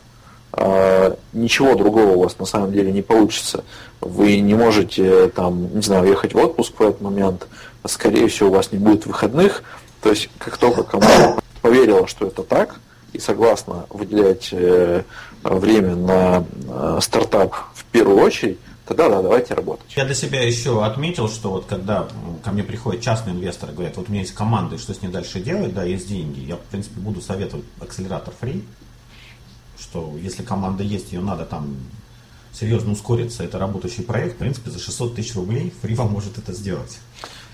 а, 0.53 1.17
ничего 1.33 1.75
другого 1.75 2.13
у 2.13 2.23
вас 2.23 2.39
на 2.39 2.47
самом 2.47 2.73
деле 2.73 2.93
не 2.93 3.03
получится. 3.03 3.65
Вы 4.01 4.41
не 4.41 4.55
можете 4.55 5.29
там, 5.29 5.75
не 5.75 5.83
знаю, 5.83 6.09
ехать 6.09 6.33
в 6.33 6.39
отпуск 6.39 6.79
в 6.79 6.83
этот 6.83 7.01
момент, 7.01 7.47
а 7.83 7.89
скорее 7.89 8.29
всего 8.29 8.49
у 8.49 8.53
вас 8.53 8.73
не 8.73 8.79
будет 8.79 9.05
выходных. 9.07 9.63
То 10.01 10.11
есть, 10.11 10.31
как 10.39 10.57
только 10.57 10.83
команда 10.83 11.37
поверила, 11.61 12.07
что 12.07 12.27
это 12.27 12.43
так, 12.43 12.77
и 13.17 13.21
согласна 13.21 13.87
выделять 13.91 14.51
э, 14.53 15.03
время 15.43 15.97
на 15.97 16.45
э, 16.69 16.99
стартап 17.01 17.55
в 17.75 17.85
первую 17.85 18.19
очередь, 18.19 18.59
тогда 18.85 19.09
да, 19.09 19.23
давайте 19.23 19.55
работать. 19.55 19.87
Я 19.97 20.05
для 20.05 20.15
себя 20.15 20.43
еще 20.43 20.85
отметил, 20.85 21.29
что 21.29 21.51
вот 21.51 21.67
когда 21.67 22.09
ко 22.45 22.53
мне 22.53 22.63
приходят 22.63 23.03
частные 23.03 23.35
инвесторы, 23.35 23.73
говорят, 23.73 23.97
вот 23.97 24.09
у 24.09 24.13
меня 24.13 24.21
есть 24.21 24.35
команда, 24.35 24.79
что 24.79 24.95
с 24.95 25.03
ней 25.03 25.09
дальше 25.09 25.41
делать, 25.41 25.75
да, 25.75 25.85
есть 25.85 26.09
деньги, 26.09 26.41
я, 26.41 26.57
в 26.57 26.61
принципе, 26.61 27.01
буду 27.01 27.21
советовать 27.21 27.65
акселератор 27.81 28.35
фри, 28.39 28.65
что 29.79 30.15
если 30.21 30.43
команда 30.43 30.83
есть, 30.83 31.13
ее 31.13 31.21
надо 31.21 31.45
там 31.45 31.77
серьезно 32.53 32.93
ускориться, 32.93 33.45
это 33.45 33.59
работающий 33.59 34.05
проект, 34.05 34.37
в 34.37 34.39
принципе, 34.39 34.71
за 34.71 34.79
600 34.79 35.15
тысяч 35.15 35.35
рублей 35.35 35.73
фри 35.83 35.95
вам 35.95 36.13
может 36.13 36.39
это 36.39 36.53
сделать. 36.53 36.99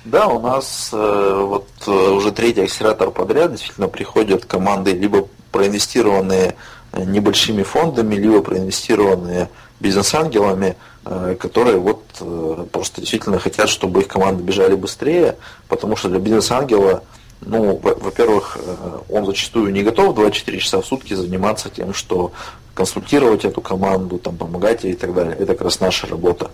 Да, 0.05 0.27
у 0.27 0.41
нас 0.41 0.91
э, 0.93 1.45
вот 1.47 1.69
э, 1.87 1.91
уже 1.91 2.33
третий 2.33 2.63
акселератор 2.63 3.11
подряд 3.13 3.53
действительно 3.53 3.87
приходят 3.87 4.45
команды 4.45 4.93
либо 4.93 5.29
проинвестированные 5.53 6.57
э, 6.93 7.05
небольшими 7.05 7.63
фондами, 7.63 8.17
либо 8.17 8.43
проинвестированные 8.43 9.49
бизнес-ангелами, 9.79 10.77
э, 11.05 11.37
которые 11.39 11.79
вот 11.79 12.03
э, 12.21 12.67
просто 12.73 13.01
действительно 13.01 13.39
хотят, 13.39 13.69
чтобы 13.69 14.01
их 14.01 14.09
команды 14.09 14.43
бежали 14.43 14.75
быстрее, 14.75 15.37
потому 15.69 15.95
что 15.95 16.09
для 16.09 16.19
бизнес-ангела, 16.19 17.05
ну, 17.41 17.77
во- 17.77 17.95
во-первых, 17.95 18.59
э, 18.61 18.99
он 19.09 19.25
зачастую 19.25 19.73
не 19.73 19.85
готов 19.85 20.17
24 20.17 20.59
часа 20.59 20.81
в 20.81 20.87
сутки 20.87 21.15
заниматься 21.15 21.71
тем, 21.71 21.95
что 21.95 22.33
консультировать 22.75 23.45
эту 23.45 23.61
команду, 23.61 24.19
там, 24.19 24.37
помогать 24.37 24.83
ей 24.83 24.95
и 24.95 24.97
так 24.97 25.15
далее. 25.15 25.37
Это 25.39 25.53
как 25.53 25.63
раз 25.63 25.79
наша 25.79 26.09
работа. 26.09 26.51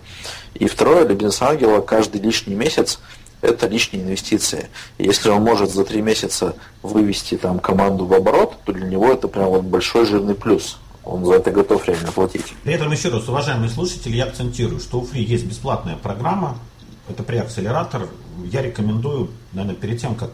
И 0.53 0.67
второе, 0.67 1.05
для 1.05 1.15
бизнес-ангела 1.15 1.81
каждый 1.81 2.21
лишний 2.21 2.53
месяц 2.53 2.99
это 3.41 3.67
лишние 3.67 4.03
инвестиции. 4.03 4.69
Если 4.97 5.29
он 5.29 5.43
может 5.43 5.71
за 5.71 5.85
три 5.85 6.01
месяца 6.01 6.55
вывести 6.81 7.37
там 7.37 7.59
команду 7.59 8.05
в 8.05 8.13
оборот, 8.13 8.57
то 8.65 8.73
для 8.73 8.85
него 8.87 9.11
это 9.11 9.27
прям 9.27 9.49
вот 9.49 9.63
большой 9.63 10.05
жирный 10.05 10.35
плюс. 10.35 10.77
Он 11.03 11.25
за 11.25 11.33
это 11.35 11.51
готов 11.51 11.87
реально 11.87 12.11
платить. 12.11 12.53
При 12.63 12.73
этом 12.73 12.91
еще 12.91 13.09
раз, 13.09 13.27
уважаемые 13.27 13.69
слушатели, 13.69 14.17
я 14.17 14.25
акцентирую, 14.25 14.79
что 14.79 14.99
у 14.99 15.05
Фри 15.05 15.23
есть 15.23 15.45
бесплатная 15.45 15.95
программа, 15.95 16.59
это 17.07 17.23
преакселератор. 17.23 18.07
Я 18.45 18.61
рекомендую, 18.61 19.29
наверное, 19.53 19.75
перед 19.75 19.99
тем, 19.99 20.15
как 20.15 20.31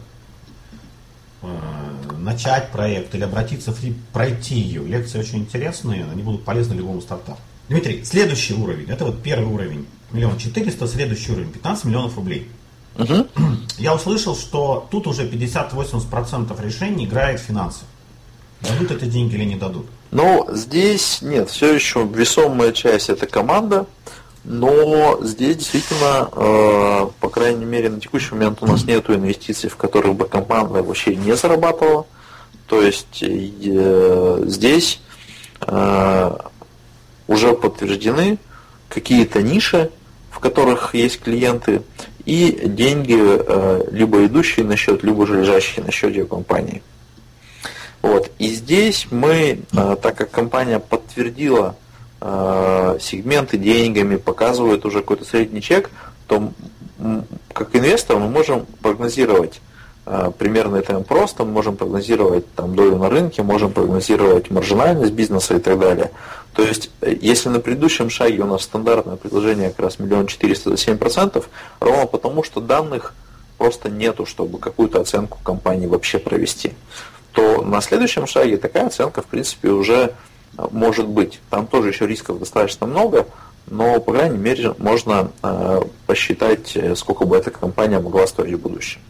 э, 1.42 1.46
начать 2.18 2.70
проект 2.70 3.14
или 3.14 3.22
обратиться 3.22 3.72
в 3.72 3.76
Фри, 3.76 3.94
пройти 4.12 4.56
ее. 4.56 4.84
Лекции 4.84 5.18
очень 5.18 5.38
интересные, 5.38 6.04
они 6.04 6.22
будут 6.22 6.44
полезны 6.44 6.74
любому 6.74 7.00
стартапу. 7.00 7.40
Дмитрий, 7.68 8.04
следующий 8.04 8.54
уровень, 8.54 8.88
это 8.90 9.04
вот 9.04 9.22
первый 9.22 9.52
уровень, 9.52 9.86
миллион 10.12 10.38
четыреста, 10.38 10.86
следующий 10.86 11.32
уровень, 11.32 11.50
15 11.50 11.84
миллионов 11.86 12.16
рублей. 12.16 12.48
Я 13.78 13.94
услышал, 13.94 14.34
что 14.36 14.86
тут 14.90 15.06
уже 15.06 15.28
50-80% 15.28 16.64
решений 16.64 17.04
играет 17.04 17.40
финансы. 17.40 17.84
Дадут 18.60 18.90
это 18.90 19.06
деньги 19.06 19.34
или 19.34 19.44
не 19.44 19.56
дадут? 19.56 19.86
Но 20.10 20.46
здесь 20.52 21.20
нет, 21.20 21.50
все 21.50 21.74
еще 21.74 22.08
весомая 22.10 22.72
часть 22.72 23.10
это 23.10 23.26
команда, 23.26 23.86
но 24.44 25.18
здесь 25.22 25.56
действительно, 25.56 26.28
э, 26.32 27.08
по 27.20 27.28
крайней 27.28 27.64
мере, 27.64 27.90
на 27.90 28.00
текущий 28.00 28.32
момент 28.34 28.58
у 28.60 28.66
нас 28.66 28.84
нет 28.84 29.10
инвестиций, 29.10 29.68
в 29.68 29.76
которых 29.76 30.14
бы 30.14 30.26
команда 30.26 30.82
вообще 30.82 31.16
не 31.16 31.36
зарабатывала. 31.36 32.06
То 32.68 32.80
есть 32.80 33.22
э, 33.22 34.44
здесь 34.46 35.00
э, 35.60 36.36
уже 37.26 37.52
подтверждены 37.54 38.38
какие-то 38.88 39.42
ниши, 39.42 39.90
в 40.30 40.38
которых 40.38 40.94
есть 40.94 41.20
клиенты, 41.20 41.82
и 42.26 42.62
деньги, 42.64 43.16
э, 43.16 43.84
либо 43.92 44.26
идущие 44.26 44.66
на 44.66 44.76
счет, 44.76 45.02
либо 45.04 45.26
же 45.26 45.40
лежащие 45.40 45.84
на 45.84 45.92
счете 45.92 46.24
компании. 46.24 46.82
Вот. 48.02 48.30
И 48.38 48.48
здесь 48.48 49.06
мы, 49.10 49.60
э, 49.72 49.96
так 50.02 50.16
как 50.16 50.30
компания 50.32 50.80
подтвердила 50.80 51.76
э, 52.20 52.98
сегменты 53.00 53.58
деньгами, 53.58 54.16
показывает 54.16 54.84
уже 54.84 55.00
какой-то 55.00 55.24
средний 55.24 55.62
чек, 55.62 55.90
то 56.26 56.52
как 57.52 57.76
инвестор 57.76 58.18
мы 58.18 58.28
можем 58.28 58.66
прогнозировать 58.82 59.60
примерный 60.38 60.82
темп 60.82 61.10
роста, 61.10 61.44
мы 61.44 61.50
можем 61.50 61.76
прогнозировать 61.76 62.48
там, 62.54 62.76
долю 62.76 62.96
на 62.96 63.10
рынке, 63.10 63.42
можем 63.42 63.72
прогнозировать 63.72 64.50
маржинальность 64.50 65.12
бизнеса 65.12 65.56
и 65.56 65.58
так 65.58 65.78
далее. 65.80 66.12
То 66.56 66.62
есть, 66.62 66.90
э, 67.02 67.14
если 67.20 67.50
на 67.50 67.60
предыдущем 67.60 68.08
шаге 68.08 68.42
у 68.42 68.46
нас 68.46 68.62
стандартное 68.62 69.16
предложение 69.16 69.70
как 69.70 69.80
раз 69.80 69.98
миллион 69.98 70.26
четыреста 70.26 70.70
за 70.70 70.76
7%, 70.76 71.48
ровно 71.80 72.06
потому, 72.06 72.42
что 72.42 72.60
данных 72.60 73.14
просто 73.58 73.90
нету, 73.90 74.26
чтобы 74.26 74.58
какую-то 74.58 75.00
оценку 75.00 75.38
компании 75.42 75.86
вообще 75.86 76.18
провести, 76.18 76.72
то 77.32 77.62
на 77.62 77.80
следующем 77.82 78.26
шаге 78.26 78.56
такая 78.56 78.86
оценка, 78.86 79.20
в 79.20 79.26
принципе, 79.26 79.68
уже 79.68 80.14
э, 80.56 80.66
может 80.70 81.06
быть. 81.06 81.40
Там 81.50 81.66
тоже 81.66 81.90
еще 81.90 82.06
рисков 82.06 82.38
достаточно 82.38 82.86
много, 82.86 83.26
но, 83.66 84.00
по 84.00 84.12
крайней 84.12 84.38
мере, 84.38 84.74
можно 84.78 85.30
э, 85.42 85.82
посчитать, 86.06 86.74
э, 86.74 86.96
сколько 86.96 87.26
бы 87.26 87.36
эта 87.36 87.50
компания 87.50 87.98
могла 87.98 88.26
стоить 88.26 88.54
в 88.54 88.60
будущем. 88.60 89.00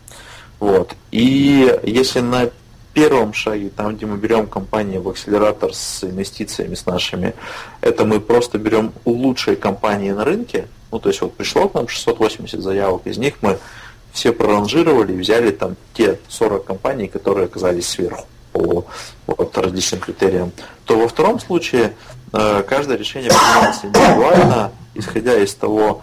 Вот. 0.61 0.95
И 1.11 1.79
если 1.83 2.21
на 2.21 2.51
первом 2.95 3.35
шаге, 3.35 3.69
там, 3.69 3.95
где 3.95 4.07
мы 4.07 4.17
берем 4.17 4.47
компании 4.47 4.97
в 4.97 5.09
акселератор 5.09 5.75
с 5.75 6.03
инвестициями 6.03 6.75
с 6.75 6.87
нашими, 6.87 7.35
это 7.83 8.07
мы 8.07 8.21
просто 8.21 8.57
берем 8.57 8.93
лучшие 9.05 9.57
компании 9.57 10.13
на 10.13 10.25
рынке, 10.25 10.67
ну, 10.91 10.99
то 10.99 11.11
есть 11.11 11.21
вот 11.21 11.35
пришло 11.35 11.69
к 11.69 11.75
нам 11.75 11.89
680 11.89 12.61
заявок, 12.61 13.03
из 13.05 13.19
них 13.19 13.35
мы 13.43 13.59
все 14.13 14.33
проранжировали 14.33 15.13
и 15.13 15.17
взяли 15.17 15.51
там 15.51 15.77
те 15.93 16.19
40 16.29 16.65
компаний, 16.65 17.07
которые 17.07 17.45
оказались 17.45 17.87
сверху 17.87 18.25
по 18.53 18.87
вот, 19.27 19.59
различным 19.59 20.01
критериям, 20.01 20.53
то 20.87 20.99
во 20.99 21.07
втором 21.07 21.39
случае 21.39 21.93
э, 22.33 22.63
каждое 22.67 22.97
решение 22.97 23.31
принимается 23.31 23.89
индивидуально, 23.89 24.73
исходя 24.95 25.37
из 25.37 25.55
того, 25.55 26.01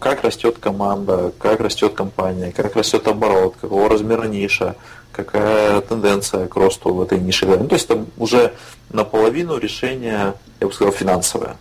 как 0.00 0.22
растет 0.22 0.58
команда, 0.58 1.32
как 1.38 1.60
растет 1.60 1.94
компания, 1.94 2.52
как 2.52 2.76
растет 2.76 3.06
оборот, 3.08 3.54
какого 3.60 3.88
размера 3.88 4.24
ниша, 4.24 4.76
какая 5.12 5.80
тенденция 5.82 6.48
к 6.48 6.56
росту 6.56 6.92
в 6.94 7.02
этой 7.02 7.18
нише. 7.18 7.46
Ну, 7.46 7.66
то 7.68 7.74
есть 7.74 7.88
там 7.88 8.06
уже 8.16 8.54
наполовину 8.90 9.58
решение, 9.58 10.34
я 10.60 10.66
бы 10.66 10.72
сказал, 10.72 10.92
финансовое. 10.92 11.56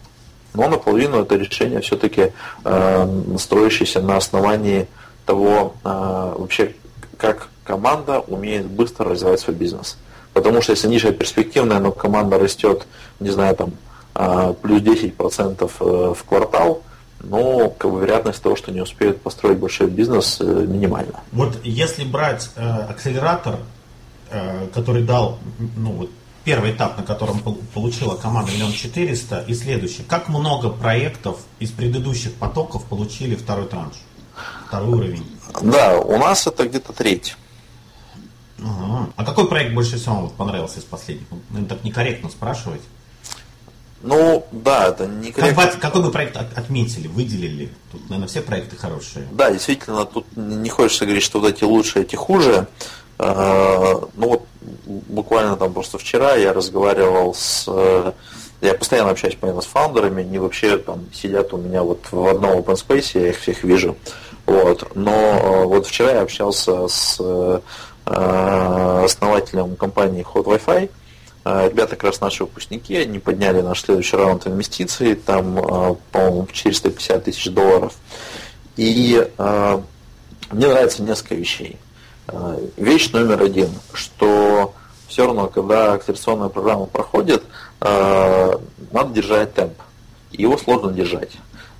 Но 0.53 0.67
наполовину 0.67 1.21
это 1.21 1.35
решение 1.35 1.79
все-таки 1.81 2.33
э, 2.65 3.21
строящееся 3.37 4.01
на 4.01 4.17
основании 4.17 4.87
того, 5.25 5.75
э, 5.83 6.35
вообще, 6.37 6.75
как 7.17 7.47
команда 7.63 8.19
умеет 8.19 8.65
быстро 8.65 9.09
развивать 9.09 9.39
свой 9.39 9.55
бизнес. 9.55 9.97
Потому 10.33 10.61
что 10.61 10.71
если 10.71 10.87
ниша 10.87 11.11
перспективная, 11.11 11.79
но 11.79 11.91
команда 11.91 12.37
растет, 12.37 12.85
не 13.19 13.29
знаю, 13.29 13.55
там, 13.55 13.71
э, 14.15 14.53
плюс 14.61 14.81
10% 14.81 15.71
э, 15.79 16.13
в 16.13 16.23
квартал, 16.25 16.81
но 17.23 17.69
как 17.69 17.91
бы, 17.91 18.01
вероятность 18.01 18.41
того, 18.41 18.55
что 18.55 18.71
не 18.71 18.81
успеют 18.81 19.21
построить 19.21 19.57
большой 19.57 19.89
бизнес, 19.89 20.37
э, 20.39 20.43
минимальна. 20.43 21.19
Вот 21.31 21.59
если 21.63 22.03
брать 22.03 22.49
э, 22.55 22.67
акселератор, 22.89 23.59
э, 24.29 24.67
который 24.73 25.03
дал, 25.03 25.39
ну 25.77 25.91
вот 25.91 26.09
первый 26.43 26.71
этап, 26.71 26.97
на 26.97 27.03
котором 27.03 27.39
получила 27.73 28.15
команда 28.15 28.51
миллион 28.51 28.73
четыреста, 28.73 29.43
и 29.47 29.53
следующий, 29.53 30.03
как 30.03 30.29
много 30.29 30.69
проектов 30.69 31.39
из 31.59 31.71
предыдущих 31.71 32.33
потоков 32.33 32.85
получили 32.85 33.35
второй 33.35 33.67
транш, 33.67 33.95
второй 34.67 34.89
уровень? 34.89 35.25
Да, 35.61 35.99
у 35.99 36.17
нас 36.17 36.47
это 36.47 36.67
где-то 36.67 36.93
треть. 36.93 37.35
Ага. 38.63 39.09
А 39.15 39.25
какой 39.25 39.47
проект 39.47 39.73
больше 39.73 39.97
всего 39.97 40.29
понравился 40.29 40.79
из 40.79 40.83
последних? 40.83 41.25
Ну, 41.49 41.65
так 41.65 41.83
некорректно 41.83 42.29
спрашивать. 42.29 42.81
Ну, 44.03 44.45
да, 44.51 44.87
это 44.87 45.05
не 45.05 45.31
как 45.31 45.79
Какой 45.79 46.01
бы 46.01 46.11
проект 46.11 46.35
отметили, 46.35 47.07
выделили? 47.07 47.69
Тут, 47.91 48.01
наверное, 48.09 48.27
все 48.27 48.41
проекты 48.41 48.75
хорошие. 48.75 49.27
Да, 49.31 49.51
действительно, 49.51 50.05
тут 50.05 50.25
не 50.35 50.69
хочется 50.69 51.05
говорить, 51.05 51.23
что 51.23 51.39
вот 51.39 51.49
эти 51.49 51.63
лучше, 51.63 52.01
эти 52.01 52.15
хуже. 52.15 52.67
А, 53.23 54.01
ну 54.15 54.29
вот 54.29 54.47
буквально 54.85 55.55
там 55.55 55.73
просто 55.73 55.99
вчера 55.99 56.35
я 56.35 56.53
разговаривал 56.53 57.35
с... 57.35 57.67
Я 58.61 58.73
постоянно 58.75 59.11
общаюсь, 59.11 59.35
понятно, 59.39 59.61
с 59.61 59.65
фаундерами, 59.65 60.23
они 60.23 60.37
вообще 60.37 60.77
там 60.77 61.05
сидят 61.13 61.51
у 61.53 61.57
меня 61.57 61.83
вот 61.83 62.05
в 62.11 62.27
одном 62.27 62.59
open 62.59 62.75
space, 62.75 63.19
я 63.19 63.29
их 63.29 63.39
всех 63.39 63.63
вижу. 63.63 63.95
Вот. 64.47 64.95
Но 64.95 65.11
а, 65.13 65.65
вот 65.65 65.85
вчера 65.85 66.11
я 66.11 66.21
общался 66.21 66.87
с 66.87 67.17
а, 68.05 69.03
основателем 69.03 69.75
компании 69.75 70.25
Hot 70.33 70.45
Wi-Fi, 70.45 70.89
ребята 71.45 71.95
как 71.95 72.03
раз 72.03 72.21
наши 72.21 72.43
выпускники, 72.43 72.95
они 72.95 73.19
подняли 73.19 73.61
наш 73.61 73.81
следующий 73.81 74.15
раунд 74.15 74.47
инвестиций, 74.47 75.15
там, 75.15 75.57
а, 75.57 75.95
по-моему, 76.11 76.47
450 76.51 77.23
тысяч 77.23 77.49
долларов. 77.51 77.93
И 78.77 79.27
э, 79.37 79.81
мне 80.51 80.67
нравится 80.67 81.03
несколько 81.03 81.35
вещей. 81.35 81.77
Вещь 82.77 83.11
номер 83.11 83.41
один, 83.41 83.69
что 83.93 84.73
все 85.07 85.25
равно, 85.25 85.47
когда 85.47 85.93
акселерационная 85.93 86.47
программа 86.47 86.85
проходит, 86.85 87.43
надо 87.81 89.13
держать 89.13 89.53
темп. 89.53 89.73
Его 90.31 90.57
сложно 90.57 90.93
держать. 90.93 91.31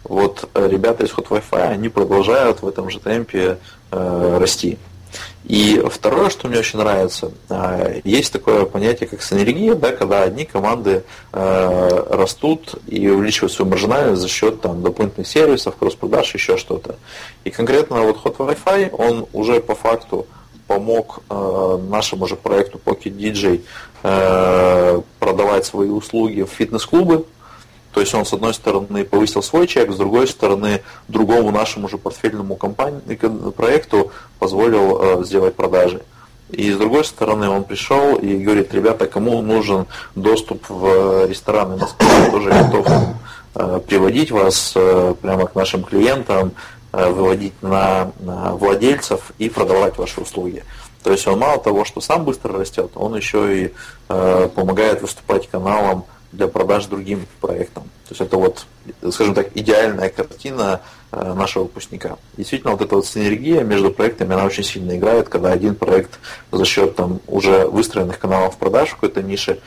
Вот 0.04 0.50
ребята 0.56 1.06
из 1.06 1.12
Hot 1.12 1.28
Wi-Fi, 1.30 1.70
они 1.70 1.90
продолжают 1.90 2.62
в 2.62 2.68
этом 2.68 2.90
же 2.90 3.00
темпе 3.00 3.60
э, 3.92 4.38
расти. 4.40 4.78
И 5.46 5.84
второе, 5.92 6.30
что 6.30 6.48
мне 6.48 6.60
очень 6.60 6.80
нравится, 6.80 7.32
а, 7.50 8.00
есть 8.04 8.32
такое 8.32 8.66
понятие, 8.66 9.10
как 9.10 9.22
синергия, 9.22 9.76
да, 9.76 9.92
когда 9.92 10.24
одни 10.24 10.46
команды 10.46 11.04
э, 11.34 12.06
растут 12.10 12.76
и 12.88 13.10
увеличивают 13.10 13.52
свою 13.52 13.70
маржинальность 13.70 14.22
за 14.22 14.28
счет 14.28 14.62
там, 14.62 14.82
дополнительных 14.82 15.28
сервисов, 15.28 15.76
кросс-продаж, 15.76 16.34
еще 16.34 16.58
что-то. 16.58 16.96
И 17.44 17.50
конкретно 17.50 18.02
вот 18.02 18.24
Hot 18.24 18.38
Wi-Fi, 18.38 18.92
он 18.96 19.26
уже 19.34 19.60
по 19.60 19.76
факту 19.76 20.28
помог 20.68 21.20
э, 21.30 21.80
нашему 21.90 22.28
же 22.28 22.36
проекту 22.36 22.80
Pocket 22.84 23.16
DJ 23.16 23.62
продавать 25.20 25.64
свои 25.64 25.90
услуги 25.90 26.42
в 26.42 26.50
фитнес-клубы, 26.50 27.26
то 27.94 28.00
есть 28.00 28.14
он, 28.14 28.26
с 28.26 28.34
одной 28.34 28.54
стороны, 28.54 29.04
повысил 29.04 29.44
свой 29.44 29.68
чек, 29.68 29.92
с 29.92 29.98
другой 29.98 30.28
стороны, 30.28 30.82
другому 31.08 31.52
нашему 31.52 31.90
же 31.90 31.98
портфельному 31.98 32.56
компании, 32.56 33.02
проекту 33.52 34.12
позволил 34.40 35.20
э, 35.22 35.24
сделать 35.26 35.56
продажи. 35.56 36.02
И 36.52 36.72
с 36.72 36.78
другой 36.78 37.06
стороны, 37.06 37.50
он 37.50 37.64
пришел 37.64 38.16
и 38.16 38.38
говорит, 38.38 38.74
ребята, 38.74 39.08
кому 39.08 39.42
нужен 39.42 39.88
доступ 40.16 40.70
в 40.70 41.26
рестораны 41.28 41.78
Москвы, 41.78 42.08
я 42.08 42.32
тоже 42.32 42.50
готов 42.50 42.88
э, 43.56 43.80
приводить 43.88 44.32
вас 44.32 44.74
э, 44.76 45.16
прямо 45.22 45.48
к 45.48 45.56
нашим 45.56 45.84
клиентам, 45.84 46.54
э, 46.94 47.10
выводить 47.10 47.54
на, 47.62 48.12
на 48.20 48.54
владельцев 48.56 49.32
и 49.38 49.50
продавать 49.50 49.98
ваши 49.98 50.22
услуги. 50.22 50.64
То 51.04 51.12
есть 51.12 51.26
он 51.28 51.40
мало 51.40 51.60
того, 51.60 51.84
что 51.84 52.00
сам 52.00 52.26
быстро 52.26 52.58
растет, 52.58 52.92
он 52.96 53.16
еще 53.16 53.66
и 53.66 53.74
э, 54.10 54.50
помогает 54.54 55.02
выступать 55.02 55.50
каналом 55.50 56.06
для 56.32 56.48
продаж 56.48 56.86
другим 56.86 57.26
проектам. 57.40 57.84
То 57.84 58.12
есть 58.12 58.22
это 58.22 58.38
вот, 58.38 58.66
скажем 59.12 59.34
так, 59.34 59.50
идеальная 59.56 60.10
картина 60.10 60.82
э, 61.12 61.34
нашего 61.34 61.64
выпускника. 61.64 62.18
Действительно, 62.38 62.72
вот 62.72 62.82
эта 62.82 62.96
вот 62.96 63.06
синергия 63.06 63.64
между 63.64 63.92
проектами, 63.92 64.34
она 64.34 64.46
очень 64.46 64.64
сильно 64.64 64.98
играет, 64.98 65.30
когда 65.30 65.52
один 65.52 65.76
проект 65.76 66.20
за 66.52 66.66
счет 66.66 66.96
там, 66.96 67.22
уже 67.28 67.68
выстроенных 67.68 68.20
каналов 68.20 68.58
продаж 68.58 68.90
в 68.90 68.96
какой-то 68.96 69.22
нише 69.24 69.60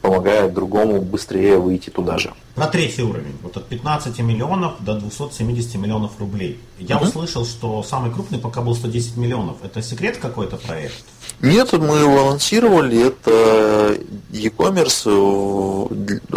помогает 0.00 0.52
другому 0.54 1.00
быстрее 1.00 1.58
выйти 1.58 1.90
туда 1.90 2.18
же. 2.18 2.32
На 2.56 2.66
третий 2.66 3.02
уровень, 3.02 3.36
вот 3.42 3.56
от 3.56 3.66
15 3.66 4.18
миллионов 4.20 4.74
до 4.80 4.94
270 4.94 5.74
миллионов 5.76 6.12
рублей. 6.18 6.58
Я 6.78 6.96
угу. 6.96 7.06
услышал, 7.06 7.44
что 7.44 7.82
самый 7.82 8.12
крупный 8.12 8.38
пока 8.38 8.62
был 8.62 8.74
110 8.74 9.16
миллионов. 9.16 9.56
Это 9.62 9.82
секрет 9.82 10.16
какой-то 10.16 10.56
проект? 10.56 11.04
Нет, 11.40 11.72
мы 11.72 11.98
его 11.98 12.28
анонсировали. 12.28 13.06
Это 13.08 13.96
e-commerce 14.30 15.04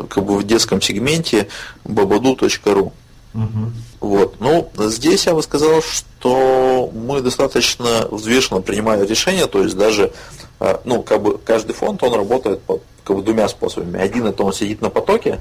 как 0.08 0.26
бы 0.26 0.38
в 0.38 0.46
детском 0.46 0.82
сегменте 0.82 1.48
babadu.ru. 1.86 2.92
Угу. 3.34 3.72
Вот. 4.02 4.40
Ну, 4.40 4.70
здесь 4.90 5.28
я 5.28 5.34
бы 5.34 5.44
сказал, 5.44 5.82
что 5.82 6.92
мы 6.94 7.22
достаточно 7.22 8.08
взвешенно 8.10 8.62
принимаем 8.62 9.06
решения, 9.06 9.46
то 9.46 9.64
есть 9.64 9.78
даже, 9.78 10.12
э, 10.60 10.78
ну, 10.86 11.04
как 11.04 11.22
бы 11.22 11.38
каждый 11.38 11.74
фонд, 11.74 12.02
он 12.04 12.14
работает 12.14 12.62
по 12.62 12.80
как 13.04 13.18
бы, 13.18 13.22
двумя 13.22 13.48
способами. 13.48 14.00
Один 14.00 14.26
это 14.26 14.44
он 14.44 14.54
сидит 14.54 14.82
на 14.82 14.90
потоке, 14.90 15.40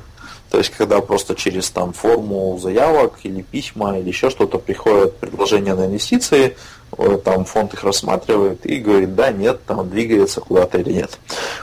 то 0.51 0.59
есть, 0.59 0.71
когда 0.71 1.01
просто 1.01 1.35
через 1.35 1.69
там 1.71 1.93
форму 1.93 2.59
заявок 2.61 3.19
или 3.23 3.43
письма 3.43 3.99
или 3.99 4.09
еще 4.09 4.31
что-то 4.31 4.59
приходят 4.59 5.19
предложения 5.19 5.75
на 5.75 5.87
инвестиции, 5.87 6.57
э, 6.97 7.19
там 7.23 7.45
фонд 7.45 7.75
их 7.75 7.85
рассматривает 7.85 8.65
и 8.65 8.79
говорит, 8.79 9.15
да, 9.15 9.31
нет, 9.31 9.61
там 9.67 9.89
двигается 9.91 10.41
куда-то 10.41 10.79
или 10.79 10.93
нет. 10.93 11.19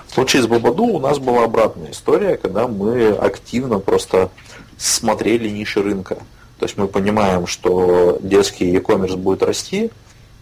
В 0.08 0.14
случае 0.14 0.44
с 0.44 0.48
Бабаду 0.48 0.84
у 0.84 1.00
нас 1.00 1.18
была 1.18 1.46
обратная 1.46 1.92
история, 1.92 2.38
когда 2.38 2.68
мы 2.68 3.10
активно 3.10 3.80
просто 3.80 4.30
смотрели 4.78 5.50
ниши 5.50 5.82
рынка. 5.82 6.16
То 6.60 6.66
есть 6.66 6.78
мы 6.78 6.88
понимаем, 6.88 7.48
что 7.48 8.20
детский 8.22 8.70
e-commerce 8.72 9.18
будет 9.18 9.42
расти, 9.42 9.90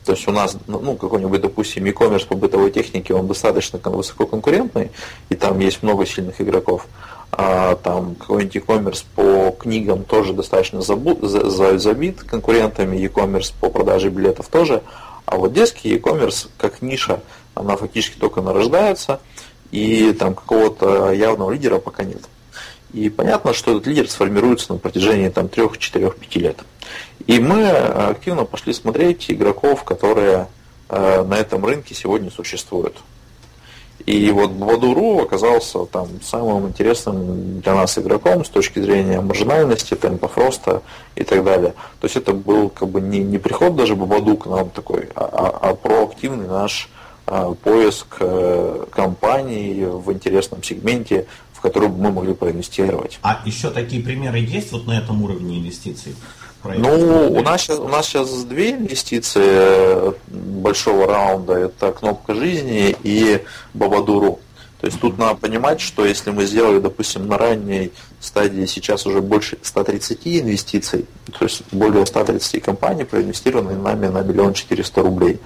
то 0.05 0.11
есть 0.13 0.27
у 0.27 0.31
нас, 0.31 0.57
ну, 0.67 0.79
ну, 0.79 0.95
какой-нибудь, 0.95 1.41
допустим, 1.41 1.85
e-commerce 1.85 2.27
по 2.27 2.35
бытовой 2.35 2.71
технике, 2.71 3.13
он 3.13 3.27
достаточно 3.27 3.79
высококонкурентный, 3.79 4.91
и 5.29 5.35
там 5.35 5.59
есть 5.59 5.83
много 5.83 6.05
сильных 6.05 6.41
игроков. 6.41 6.87
А 7.31 7.75
там 7.77 8.15
какой-нибудь 8.15 8.55
e-commerce 8.55 9.05
по 9.15 9.51
книгам 9.51 10.03
тоже 10.03 10.33
достаточно 10.33 10.81
забу, 10.81 11.17
за, 11.25 11.49
за, 11.49 11.77
забит 11.79 12.21
конкурентами, 12.23 12.97
e-commerce 12.97 13.53
по 13.59 13.69
продаже 13.69 14.09
билетов 14.09 14.47
тоже. 14.49 14.83
А 15.25 15.37
вот 15.37 15.53
детский 15.53 15.95
e-commerce 15.95 16.49
как 16.57 16.81
ниша, 16.81 17.21
она 17.55 17.77
фактически 17.77 18.17
только 18.17 18.41
нарождается, 18.41 19.19
и 19.71 20.13
там 20.13 20.35
какого-то 20.35 21.11
явного 21.11 21.51
лидера 21.51 21.79
пока 21.79 22.03
нет. 22.03 22.21
И 22.93 23.09
понятно, 23.09 23.53
что 23.53 23.71
этот 23.71 23.87
лидер 23.87 24.07
сформируется 24.07 24.73
на 24.73 24.77
протяжении 24.77 25.29
там, 25.29 25.49
3, 25.49 25.69
4, 25.79 26.11
5 26.11 26.35
лет. 26.35 26.57
И 27.27 27.39
мы 27.39 27.69
активно 27.69 28.45
пошли 28.45 28.73
смотреть 28.73 29.31
игроков, 29.31 29.83
которые 29.83 30.47
э, 30.89 31.23
на 31.23 31.35
этом 31.35 31.65
рынке 31.65 31.95
сегодня 31.95 32.29
существуют. 32.31 32.97
И 34.05 34.29
вот 34.31 34.51
Бадуру 34.51 35.21
оказался 35.21 35.85
там 35.85 36.07
самым 36.21 36.67
интересным 36.67 37.61
для 37.61 37.73
нас 37.73 37.97
игроком 37.97 38.43
с 38.43 38.49
точки 38.49 38.79
зрения 38.79 39.21
маржинальности, 39.21 39.93
темпов 39.93 40.37
роста 40.37 40.81
и 41.15 41.23
так 41.23 41.43
далее. 41.43 41.73
То 42.01 42.05
есть 42.05 42.17
это 42.17 42.33
был 42.33 42.69
как 42.69 42.89
бы 42.89 42.99
не, 42.99 43.19
не 43.19 43.37
приход 43.37 43.75
даже 43.75 43.95
Бабаду 43.95 44.35
к 44.35 44.45
нам 44.47 44.69
такой, 44.71 45.09
а, 45.15 45.29
а, 45.31 45.69
а 45.69 45.75
проактивный 45.75 46.47
наш 46.47 46.89
а, 47.27 47.53
поиск 47.53 48.17
а, 48.19 48.85
компаний 48.91 49.85
в 49.85 50.11
интересном 50.11 50.61
сегменте, 50.63 51.27
в 51.53 51.61
который 51.61 51.87
мы 51.87 52.11
могли 52.11 52.33
проинвестировать. 52.33 53.19
А 53.21 53.41
еще 53.45 53.69
такие 53.69 54.03
примеры 54.03 54.39
есть 54.39 54.73
вот 54.73 54.85
на 54.85 54.97
этом 54.97 55.23
уровне 55.23 55.59
инвестиций? 55.59 56.13
Ну, 56.63 57.31
у 57.31 57.41
нас, 57.41 57.61
сейчас, 57.61 57.79
у 57.79 57.87
нас 57.87 58.05
сейчас 58.05 58.43
две 58.45 58.71
инвестиции 58.71 59.41
э, 59.43 60.13
большого 60.27 61.07
раунда. 61.07 61.53
Это 61.53 61.91
кнопка 61.91 62.33
жизни 62.33 62.95
и 63.03 63.41
Бабадуру. 63.73 64.39
То 64.79 64.87
есть 64.87 64.99
тут 64.99 65.17
надо 65.17 65.35
понимать, 65.35 65.79
что 65.79 66.03
если 66.03 66.31
мы 66.31 66.45
сделали, 66.45 66.79
допустим, 66.79 67.27
на 67.27 67.37
ранней 67.37 67.93
стадии 68.19 68.65
сейчас 68.65 69.05
уже 69.05 69.21
больше 69.21 69.57
130 69.61 70.19
инвестиций, 70.25 71.05
то 71.37 71.45
есть 71.45 71.63
более 71.71 72.05
130 72.05 72.61
компаний 72.61 73.05
проинвестированы 73.05 73.75
нами 73.75 74.07
на 74.07 74.21
миллион 74.23 74.53
четыреста 74.53 75.01
рублей, 75.01 75.39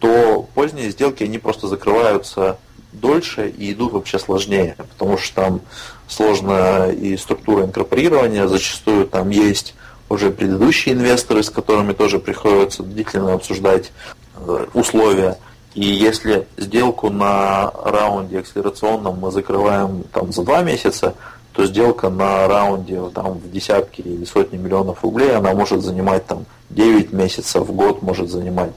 то 0.00 0.46
поздние 0.54 0.90
сделки, 0.90 1.24
они 1.24 1.38
просто 1.38 1.66
закрываются 1.66 2.58
дольше 2.92 3.48
и 3.48 3.72
идут 3.72 3.92
вообще 3.92 4.18
сложнее, 4.18 4.76
потому 4.78 5.16
что 5.16 5.34
там 5.34 5.60
сложная 6.06 6.90
и 6.90 7.16
структура 7.16 7.64
инкорпорирования, 7.64 8.48
зачастую 8.48 9.06
там 9.06 9.30
есть 9.30 9.74
уже 10.08 10.30
предыдущие 10.30 10.94
инвесторы, 10.94 11.42
с 11.42 11.50
которыми 11.50 11.92
тоже 11.92 12.18
приходится 12.18 12.82
длительно 12.82 13.34
обсуждать 13.34 13.92
э, 14.36 14.66
условия. 14.74 15.38
И 15.74 15.84
если 15.84 16.46
сделку 16.56 17.10
на 17.10 17.70
раунде 17.84 18.40
акселерационном 18.40 19.18
мы 19.18 19.30
закрываем 19.30 20.04
там 20.12 20.32
за 20.32 20.42
два 20.42 20.62
месяца, 20.62 21.14
то 21.52 21.66
сделка 21.66 22.08
на 22.08 22.46
раунде 22.46 23.00
там, 23.14 23.34
в 23.34 23.50
десятки 23.50 24.00
или 24.00 24.24
сотни 24.24 24.56
миллионов 24.56 25.02
рублей, 25.02 25.34
она 25.34 25.52
может 25.54 25.82
занимать 25.82 26.26
там 26.26 26.46
9 26.70 27.12
месяцев, 27.12 27.66
год 27.74 28.02
может 28.02 28.30
занимать. 28.30 28.72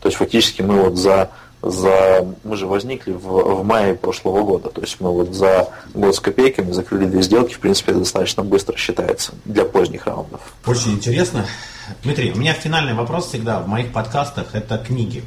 То 0.00 0.08
есть 0.08 0.18
фактически 0.18 0.62
мы 0.62 0.82
вот 0.82 0.96
за 0.96 1.30
за... 1.62 2.26
Мы 2.44 2.56
же 2.56 2.66
возникли 2.66 3.12
в, 3.12 3.26
в 3.26 3.64
мае 3.64 3.94
прошлого 3.94 4.42
года, 4.42 4.68
то 4.68 4.80
есть 4.80 5.00
мы 5.00 5.10
вот 5.10 5.34
за 5.34 5.68
год 5.94 6.14
с 6.14 6.20
копейками 6.20 6.72
закрыли 6.72 7.06
две 7.06 7.22
сделки, 7.22 7.54
в 7.54 7.60
принципе, 7.60 7.92
это 7.92 8.00
достаточно 8.00 8.42
быстро 8.42 8.76
считается 8.76 9.32
для 9.44 9.64
поздних 9.64 10.06
раундов. 10.06 10.40
Очень 10.66 10.92
интересно. 10.92 11.46
Дмитрий, 12.02 12.32
у 12.32 12.36
меня 12.36 12.52
финальный 12.52 12.94
вопрос 12.94 13.28
всегда 13.28 13.60
в 13.60 13.68
моих 13.68 13.92
подкастах– 13.92 14.48
это 14.54 14.78
книги. 14.78 15.24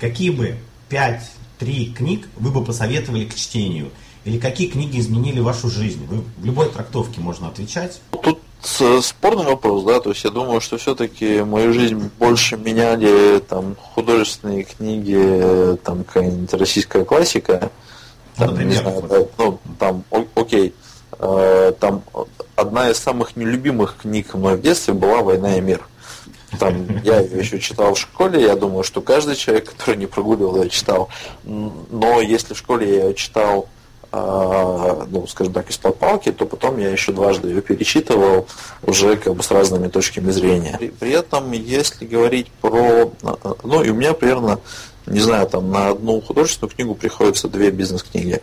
Какие 0.00 0.30
бы 0.30 0.56
пять, 0.88 1.30
три 1.58 1.92
книг 1.92 2.28
вы 2.36 2.50
бы 2.50 2.64
посоветовали 2.64 3.24
к 3.24 3.34
чтению? 3.34 3.90
Или 4.24 4.38
какие 4.38 4.68
книги 4.68 4.98
изменили 4.98 5.40
вашу 5.40 5.68
жизнь? 5.68 6.06
Вы 6.06 6.22
в 6.38 6.44
любой 6.44 6.70
трактовке 6.70 7.20
можно 7.20 7.48
отвечать. 7.48 8.00
Тут 8.22 8.40
спорный 8.64 9.44
вопрос, 9.44 9.84
да, 9.84 10.00
то 10.00 10.10
есть 10.10 10.24
я 10.24 10.30
думаю, 10.30 10.60
что 10.60 10.78
все-таки 10.78 11.42
мою 11.42 11.72
жизнь 11.72 12.10
больше 12.18 12.56
меняли 12.56 13.40
там 13.40 13.76
художественные 13.76 14.64
книги, 14.64 15.76
там 15.84 16.04
какая-нибудь 16.04 16.52
российская 16.54 17.04
классика, 17.04 17.70
там, 18.36 18.50
Например, 18.50 18.72
не 18.72 18.80
знаю, 18.80 19.02
да, 19.02 19.18
ну, 19.38 19.60
там, 19.78 20.04
о, 20.10 20.24
окей, 20.34 20.74
э, 21.18 21.72
там 21.78 22.02
одна 22.56 22.90
из 22.90 22.98
самых 22.98 23.36
нелюбимых 23.36 23.96
книг 24.02 24.34
мной 24.34 24.56
в 24.56 24.60
детстве 24.62 24.94
была 24.94 25.22
«Война 25.22 25.56
и 25.56 25.60
мир». 25.60 25.86
Там, 26.58 26.86
я 27.04 27.20
ее 27.20 27.38
еще 27.38 27.60
читал 27.60 27.94
в 27.94 27.98
школе, 27.98 28.42
я 28.42 28.56
думаю, 28.56 28.82
что 28.82 29.00
каждый 29.02 29.36
человек, 29.36 29.70
который 29.70 29.96
не 29.96 30.06
прогуливал, 30.06 30.62
ее 30.62 30.70
читал. 30.70 31.08
Но 31.44 32.20
если 32.20 32.54
в 32.54 32.58
школе 32.58 32.96
я 32.96 33.04
ее 33.04 33.14
читал 33.14 33.68
ну, 34.14 35.26
скажем 35.28 35.52
так, 35.52 35.70
из-под 35.70 35.98
палки, 35.98 36.32
то 36.32 36.46
потом 36.46 36.78
я 36.78 36.90
еще 36.90 37.12
дважды 37.12 37.48
ее 37.48 37.62
перечитывал 37.62 38.46
уже 38.82 39.16
как 39.16 39.34
бы 39.34 39.42
с 39.42 39.50
разными 39.50 39.88
точками 39.88 40.30
зрения. 40.30 40.76
При, 40.78 40.88
при 40.88 41.10
этом, 41.12 41.50
если 41.52 42.04
говорить 42.04 42.48
про... 42.60 43.10
Ну, 43.62 43.82
и 43.82 43.90
у 43.90 43.94
меня 43.94 44.12
примерно, 44.12 44.60
не 45.06 45.20
знаю, 45.20 45.46
там 45.48 45.70
на 45.70 45.90
одну 45.90 46.20
художественную 46.20 46.74
книгу 46.74 46.94
приходится 46.94 47.48
две 47.48 47.70
бизнес-книги. 47.70 48.40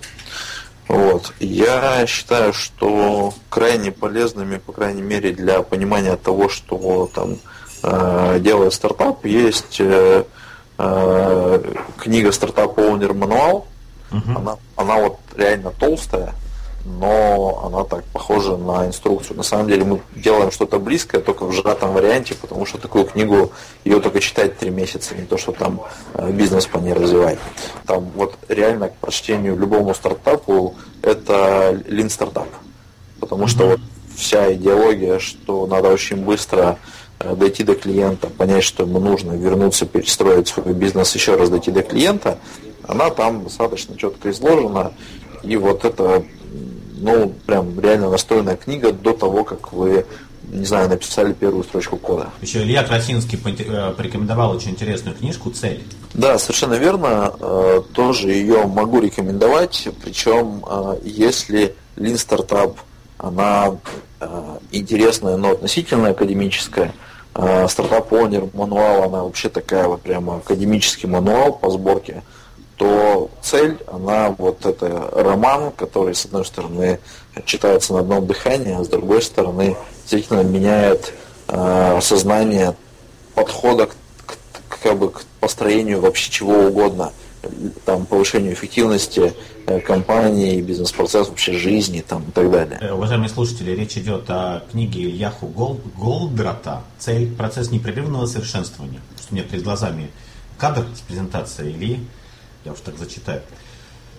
Вот. 0.88 1.32
Я 1.40 2.06
считаю, 2.06 2.54
что 2.54 3.34
крайне 3.50 3.92
полезными, 3.92 4.58
по 4.58 4.74
крайней 4.74 5.02
мере, 5.02 5.32
для 5.32 5.62
понимания 5.62 6.18
того, 6.18 6.50
что 6.50 7.10
там 7.14 7.38
э, 7.84 8.40
делает 8.42 8.74
стартап, 8.74 9.26
есть 9.26 9.80
э, 9.80 10.26
э, 10.78 11.74
книга 11.98 12.32
«Стартап 12.32 12.78
Owner 12.78 13.14
Мануал», 13.14 13.68
Угу. 14.12 14.38
Она, 14.40 14.58
она 14.76 14.98
вот 14.98 15.20
реально 15.36 15.72
толстая, 15.72 16.34
но 16.86 17.64
она 17.66 17.84
так 17.84 18.04
похожа 18.06 18.58
на 18.58 18.88
инструкцию. 18.88 19.38
На 19.38 19.44
самом 19.44 19.68
деле 19.68 19.84
мы 19.84 20.02
делаем 20.16 20.52
что-то 20.52 20.80
близкое, 20.80 21.22
только 21.22 21.46
в 21.46 21.54
сжатом 21.54 21.94
варианте, 21.94 22.36
потому 22.36 22.66
что 22.66 22.78
такую 22.78 23.06
книгу 23.06 23.52
ее 23.86 24.00
только 24.00 24.20
читать 24.20 24.58
три 24.58 24.72
месяца, 24.72 25.16
не 25.16 25.26
то, 25.26 25.38
что 25.38 25.52
там 25.52 25.82
э, 26.16 26.32
бизнес 26.32 26.66
по 26.66 26.78
ней 26.78 26.94
развивать. 26.94 27.40
Там 27.86 28.10
вот 28.16 28.36
реально 28.48 28.90
к 28.90 28.96
прочтению 28.96 29.58
любому 29.58 29.94
стартапу 29.94 30.76
это 31.02 31.80
лин 31.88 32.10
стартап. 32.10 32.48
Потому 33.20 33.48
что 33.48 33.68
вот 33.68 33.80
вся 34.16 34.54
идеология, 34.54 35.20
что 35.20 35.68
надо 35.68 35.90
очень 35.90 36.18
быстро 36.18 36.80
э, 37.20 37.36
дойти 37.36 37.64
до 37.64 37.76
клиента, 37.76 38.28
понять, 38.28 38.64
что 38.64 38.84
ему 38.84 39.00
нужно, 39.00 39.34
вернуться, 39.34 39.86
перестроить 39.86 40.48
свой 40.48 40.74
бизнес, 40.74 41.14
еще 41.14 41.36
раз 41.36 41.50
дойти 41.50 41.70
до 41.72 41.84
клиента, 41.84 42.40
она 42.84 43.10
там 43.10 43.44
достаточно 43.44 43.96
четко 43.98 44.32
изложена. 44.32 44.94
И 45.44 45.56
вот 45.56 45.86
это, 45.86 46.24
ну, 46.98 47.34
прям 47.46 47.80
реально 47.80 48.10
настроенная 48.10 48.58
книга 48.58 48.92
до 48.92 49.14
того, 49.14 49.44
как 49.44 49.74
вы 49.74 50.06
не 50.52 50.66
знаю, 50.66 50.90
написали 50.90 51.34
первую 51.34 51.64
строчку 51.64 51.98
кода. 51.98 52.30
Еще 52.42 52.62
Илья 52.62 52.84
Красинский 52.84 53.40
э, 53.46 53.94
порекомендовал 53.96 54.52
очень 54.52 54.72
интересную 54.72 55.16
книжку 55.16 55.50
«Цель». 55.52 55.84
Да, 56.14 56.38
совершенно 56.38 56.74
верно. 56.74 57.34
Э, 57.40 57.82
тоже 57.94 58.32
ее 58.32 58.66
могу 58.68 59.00
рекомендовать. 59.00 59.88
Причем, 60.04 60.64
э, 60.68 60.98
если 61.04 61.76
Lean 61.96 62.16
Startup, 62.16 62.76
она 63.18 63.78
интересная, 64.72 65.36
но 65.36 65.52
относительно 65.52 66.10
академическая, 66.10 66.94
стартап 67.34 68.12
Owner 68.14 68.50
мануал, 68.56 69.04
она 69.04 69.24
вообще 69.24 69.50
такая 69.50 69.88
вот 69.88 70.02
прямо 70.02 70.38
академический 70.38 71.10
мануал 71.10 71.54
по 71.54 71.72
сборке 71.72 72.24
то 72.82 73.30
цель, 73.44 73.78
она 73.86 74.34
вот 74.36 74.66
это 74.66 75.08
роман, 75.14 75.72
который, 75.72 76.16
с 76.16 76.26
одной 76.26 76.44
стороны, 76.44 77.00
читается 77.46 77.94
на 77.94 78.00
одном 78.00 78.26
дыхании, 78.26 78.74
а 78.74 78.84
с 78.84 78.88
другой 78.88 79.22
стороны, 79.22 79.78
действительно 80.02 80.42
меняет 80.42 81.14
э, 81.48 82.00
сознание 82.02 82.76
подхода 83.36 83.86
к, 83.86 83.96
к, 84.26 84.80
как 84.82 84.98
бы, 84.98 85.12
к 85.12 85.22
построению 85.40 86.02
вообще 86.02 86.32
чего 86.32 86.54
угодно, 86.54 87.14
там, 87.86 88.08
повышению 88.08 88.54
эффективности 88.54 89.36
э, 89.68 89.80
компании, 89.80 90.60
бизнес-процесс, 90.60 91.30
вообще 91.30 91.54
жизни 91.54 92.02
там, 92.02 92.24
и 92.30 92.32
так 92.32 92.50
далее. 92.50 92.80
Э, 92.82 92.94
уважаемые 92.94 93.30
слушатели, 93.30 93.76
речь 93.76 93.96
идет 93.96 94.24
о 94.30 94.64
книге 94.72 95.04
Ильяху 95.04 95.46
Гол, 95.46 95.80
Голдрата 96.00 96.82
«Цель. 96.98 97.32
Процесс 97.36 97.70
непрерывного 97.70 98.26
совершенствования». 98.26 99.02
Что 99.20 99.34
у 99.34 99.36
меня 99.36 99.44
перед 99.44 99.62
глазами 99.62 100.10
кадр 100.58 100.84
с 100.96 101.02
презентацией 101.02 101.74
Ильи 101.74 102.00
я 102.66 102.74
уж 102.74 102.80
так 102.80 102.98
зачитаю. 102.98 103.42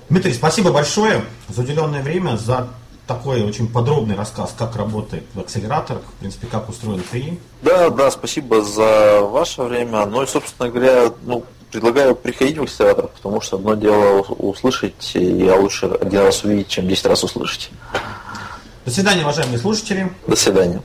Дмитрий, 0.09 0.34
спасибо 0.34 0.72
большое 0.72 1.24
за 1.49 1.62
уделенное 1.62 2.03
время, 2.03 2.36
за 2.36 2.68
такой 3.07 3.43
очень 3.43 3.68
подробный 3.68 4.14
рассказ, 4.14 4.55
как 4.57 4.76
работает 4.76 5.24
акселератор, 5.36 5.99
в 5.99 6.20
принципе, 6.20 6.47
как 6.47 6.68
устроен 6.68 7.03
ТИ. 7.11 7.38
Да, 7.62 7.90
да, 7.90 8.11
спасибо 8.11 8.62
за 8.62 9.20
ваше 9.22 9.62
время. 9.62 10.07
Ну 10.07 10.22
и, 10.22 10.26
собственно 10.26 10.70
говоря, 10.70 11.12
ну, 11.22 11.45
предлагаю 11.70 12.14
приходить 12.14 12.59
в 12.59 12.62
акселератор, 12.62 13.09
потому 13.09 13.40
что 13.40 13.57
одно 13.57 13.74
дело 13.74 14.20
услышать, 14.20 15.12
и 15.14 15.24
я 15.24 15.57
лучше 15.57 15.86
один 15.86 16.20
раз 16.20 16.45
увидеть, 16.45 16.68
чем 16.68 16.88
10 16.88 17.07
раз 17.07 17.24
услышать. 17.24 17.70
До 18.84 18.90
свидания, 18.90 19.22
уважаемые 19.22 19.59
слушатели. 19.59 20.12
До 20.26 20.36
свидания. 20.36 20.82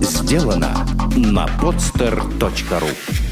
Сделано 0.00 0.86
на 1.14 1.46
podster.ru 1.60 3.31